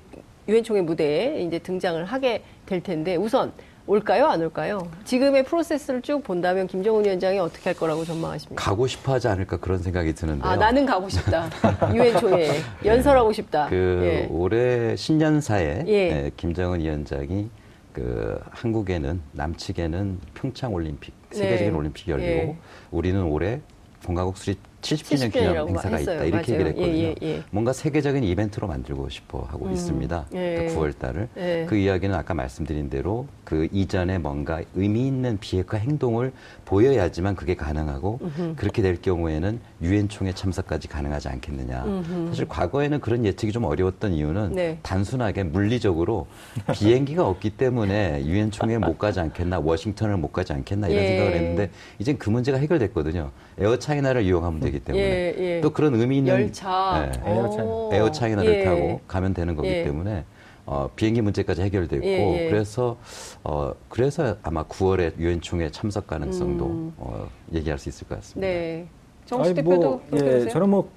유엔 0.47 0.63
총회 0.63 0.81
무대에 0.81 1.41
이제 1.41 1.57
등장을 1.59 2.03
하게 2.05 2.43
될 2.65 2.81
텐데 2.81 3.15
우선 3.15 3.51
올까요? 3.87 4.25
안 4.25 4.41
올까요? 4.41 4.87
지금의 5.03 5.43
프로세스를 5.45 6.01
쭉 6.01 6.23
본다면 6.23 6.65
김정은 6.65 7.05
위원장이 7.05 7.37
어떻게 7.37 7.69
할 7.69 7.75
거라고 7.75 8.03
전망하십니까? 8.03 8.63
가고 8.63 8.87
싶어 8.87 9.13
하지 9.13 9.27
않을까 9.27 9.57
그런 9.57 9.77
생각이 9.77 10.13
드는데요. 10.15 10.43
아, 10.51 10.55
나는 10.55 10.87
가고 10.87 11.07
싶다. 11.07 11.47
유엔 11.93 12.17
총회 12.17 12.61
연설하고 12.83 13.31
싶다. 13.31 13.67
그 13.69 13.99
예. 14.03 14.27
올해 14.31 14.95
신년사에 14.95 15.83
예. 15.87 15.91
예, 15.93 16.31
김정은 16.35 16.79
위원장이 16.79 17.49
그 17.93 18.39
한국에는 18.49 19.21
남측에는 19.33 20.19
평창 20.33 20.73
올림픽 20.73 21.13
세계적인 21.31 21.71
네. 21.71 21.77
올림픽이 21.77 22.11
열리고 22.11 22.29
예. 22.29 22.57
우리는 22.89 23.21
올해 23.21 23.61
공화국 24.05 24.37
수립 24.37 24.59
70주년 24.81 25.31
기념 25.33 25.69
행사가 25.69 25.97
했어요. 25.97 26.15
있다 26.15 26.25
이렇게 26.25 26.51
맞아요. 26.51 26.53
얘기를 26.53 26.67
했거든요. 26.67 26.93
예, 26.95 27.15
예, 27.21 27.27
예. 27.37 27.43
뭔가 27.49 27.73
세계적인 27.73 28.23
이벤트로 28.23 28.67
만들고 28.67 29.09
싶어 29.09 29.39
하고 29.49 29.65
음, 29.65 29.73
있습니다. 29.73 30.27
예. 30.35 30.67
9월 30.75 30.91
그 30.91 30.97
달을 30.99 31.29
예. 31.37 31.65
그 31.67 31.75
이야기는 31.75 32.15
아까 32.15 32.33
말씀드린 32.35 32.89
대로 32.89 33.25
그 33.45 33.67
이전에 33.71 34.17
뭔가 34.17 34.61
의미 34.73 35.07
있는 35.07 35.37
비핵화 35.39 35.77
행동을 35.77 36.33
보여야지만 36.65 37.35
그게 37.35 37.55
가능하고 37.55 38.19
음흠. 38.21 38.53
그렇게 38.57 38.81
될 38.81 38.99
경우에는 39.01 39.59
유엔 39.83 40.09
총회 40.09 40.33
참석까지 40.33 40.87
가능하지 40.87 41.29
않겠느냐. 41.29 41.85
음흠. 41.85 42.27
사실 42.29 42.47
과거에는 42.47 42.99
그런 42.99 43.23
예측이 43.23 43.51
좀 43.51 43.63
어려웠던 43.65 44.13
이유는 44.13 44.55
네. 44.55 44.79
단순하게 44.81 45.43
물리적으로 45.43 46.25
비행기가 46.73 47.27
없기 47.27 47.51
때문에 47.51 48.25
유엔 48.25 48.49
총회 48.49 48.79
못 48.79 48.97
가지 48.97 49.19
않겠나, 49.19 49.59
워싱턴을 49.59 50.17
못 50.17 50.33
가지 50.33 50.51
않겠나 50.51 50.87
이런 50.87 51.03
예. 51.03 51.07
생각을 51.07 51.33
했는데 51.35 51.69
이제 51.99 52.13
그 52.13 52.31
문제가 52.31 52.57
해결됐거든요. 52.57 53.29
Air 53.59 53.77
China를 53.77 54.23
이용하면 54.23 54.59
되기 54.59 54.79
때문에 54.79 55.03
예, 55.03 55.35
예. 55.37 55.61
또 55.61 55.69
그런 55.69 55.93
의미 55.93 56.17
있는 56.17 56.33
열차, 56.33 57.11
네. 57.11 57.95
에어 57.95 58.11
차이나를 58.11 58.59
예. 58.59 58.63
타고 58.65 59.01
가면 59.07 59.35
되는 59.35 59.55
거기 59.55 59.69
예. 59.69 59.83
때문에 59.83 60.25
어, 60.65 60.89
비행기 60.95 61.21
문제까지 61.21 61.61
해결됐고 61.61 62.05
예, 62.05 62.45
예. 62.45 62.49
그래서 62.49 62.97
어, 63.43 63.73
그래서 63.87 64.35
아마 64.41 64.63
9월에 64.63 65.17
유엔 65.19 65.41
총회 65.41 65.69
참석 65.69 66.07
가능성도 66.07 66.65
음. 66.65 66.93
어, 66.97 67.29
얘기할 67.53 67.77
수 67.77 67.89
있을 67.89 68.07
것 68.07 68.15
같습니다. 68.15 68.47
네. 68.47 68.87
정식 69.25 69.53
대표도 69.55 70.01
뭐, 70.09 70.19
예, 70.21 70.47
저는 70.49 70.69
뭐 70.69 70.89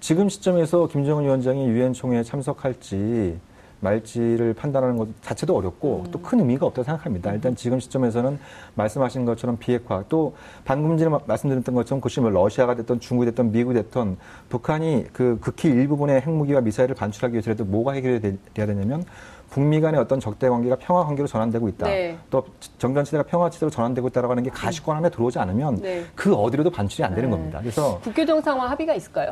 지금 0.00 0.28
시점에서 0.28 0.86
김정은 0.88 1.24
위원장이 1.24 1.66
유엔 1.66 1.92
총회에 1.92 2.22
참석할지 2.22 3.38
말지를 3.80 4.54
판단하는 4.54 4.96
것 4.96 5.08
자체도 5.22 5.56
어렵고 5.56 6.04
음. 6.06 6.10
또큰 6.10 6.40
의미가 6.40 6.66
없다고 6.66 6.84
생각합니다. 6.84 7.32
일단 7.32 7.54
지금 7.54 7.78
시점에서는 7.80 8.38
말씀하신 8.74 9.24
것처럼 9.24 9.56
비핵화 9.58 10.04
또 10.08 10.34
방금 10.64 10.96
전에 10.96 11.16
말씀드렸던 11.26 11.74
것처럼 11.74 12.00
그것이 12.00 12.20
뭐 12.20 12.30
러시아가 12.30 12.74
됐던 12.74 13.00
중국이 13.00 13.30
됐던 13.30 13.52
미국이 13.52 13.74
됐던 13.74 14.16
북한이 14.48 15.06
그 15.12 15.38
극히 15.40 15.68
일부분의 15.68 16.20
핵무기와 16.22 16.60
미사일을 16.60 16.94
반출하기 16.94 17.34
위해서라도 17.34 17.64
뭐가 17.64 17.92
해결이 17.92 18.20
돼야 18.54 18.66
되냐면 18.66 19.04
북미 19.50 19.80
간의 19.80 19.98
어떤 19.98 20.20
적대 20.20 20.48
관계가 20.48 20.76
평화 20.76 21.04
관계로 21.04 21.26
전환되고 21.26 21.68
있다. 21.68 21.86
네. 21.86 22.18
또 22.28 22.44
정전치대가 22.78 23.22
평화치대로 23.22 23.70
전환되고 23.70 24.08
있다라고 24.08 24.32
하는 24.32 24.42
게 24.42 24.50
가시권 24.50 24.96
안에 24.96 25.08
들어오지 25.08 25.38
않으면 25.38 25.76
네. 25.76 26.04
그 26.14 26.34
어디로도 26.34 26.70
반출이 26.70 27.02
안 27.04 27.14
되는 27.14 27.30
네. 27.30 27.36
겁니다. 27.36 27.58
그래서 27.60 27.98
국교 28.00 28.26
정상화 28.26 28.70
합의가 28.70 28.94
있을까요? 28.94 29.30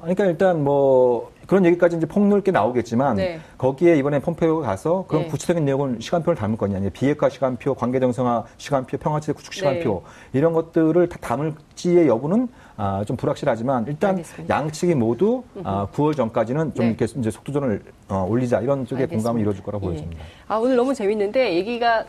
그러니까 0.00 0.24
일단 0.26 0.64
뭐 0.64 1.30
그런 1.46 1.64
얘기까지 1.66 1.96
이제 1.96 2.06
폭넓게 2.06 2.52
나오겠지만 2.52 3.16
네. 3.16 3.40
거기에 3.58 3.96
이번에 3.96 4.20
폼페이오가 4.20 4.66
가서 4.66 5.04
그런 5.08 5.24
네. 5.24 5.28
구체적인 5.28 5.64
내용을 5.64 5.96
시간표를 6.00 6.36
담을 6.36 6.56
거냐, 6.56 6.80
비핵화 6.90 7.28
시간표, 7.28 7.74
관계 7.74 7.98
정상화 7.98 8.44
시간표, 8.56 8.98
평화체제 8.98 9.32
구축 9.32 9.54
시간표 9.54 10.02
네. 10.32 10.38
이런 10.38 10.52
것들을 10.52 11.08
다 11.08 11.18
담을지의 11.20 12.06
여부는 12.06 12.48
아, 12.76 13.04
좀 13.04 13.16
불확실하지만 13.16 13.86
일단 13.88 14.10
알겠습니다. 14.10 14.56
양측이 14.56 14.94
모두 14.94 15.42
아, 15.64 15.88
9월 15.92 16.16
전까지는 16.16 16.74
좀 16.74 16.84
네. 16.84 16.88
이렇게 16.90 17.04
이제 17.18 17.30
속도전을 17.30 17.82
어, 18.08 18.26
올리자 18.28 18.60
이런 18.60 18.80
알겠습니다. 18.80 19.16
공감을 19.16 19.40
이루어질 19.40 19.62
거라고 19.62 19.86
예. 19.86 19.90
보여집니다. 19.90 20.24
아 20.46 20.56
오늘 20.56 20.76
너무 20.76 20.94
재밌는데 20.94 21.54
얘기가 21.56 22.04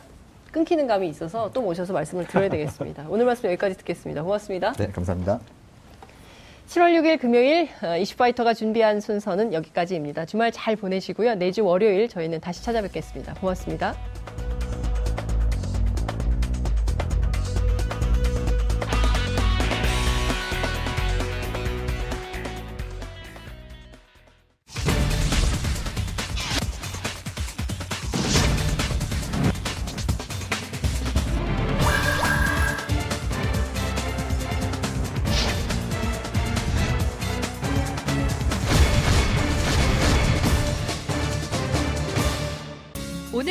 끊기는 0.52 0.86
감이 0.86 1.10
있어서 1.10 1.50
또 1.52 1.62
모셔서 1.62 1.94
말씀을 1.94 2.28
드려야 2.28 2.48
되겠습니다. 2.50 3.06
오늘 3.10 3.26
말씀 3.26 3.50
여기까지 3.50 3.76
듣겠습니다. 3.78 4.22
고맙습니다. 4.22 4.72
네, 4.74 4.88
감사합니다. 4.88 5.40
7월 6.72 6.94
6일 6.96 7.20
금요일 7.20 7.68
어, 7.84 7.98
이슈파이터가 7.98 8.54
준비한 8.54 9.02
순서는 9.02 9.52
여기까지입니다. 9.52 10.26
주말 10.26 10.54
잘 10.54 10.78
보내시고요. 10.78 11.36
내주 11.36 11.66
월요일 11.66 12.08
저희는 12.08 12.40
다시 12.40 12.64
찾아뵙겠습니다. 12.64 13.34
고맙습니다. 13.34 13.94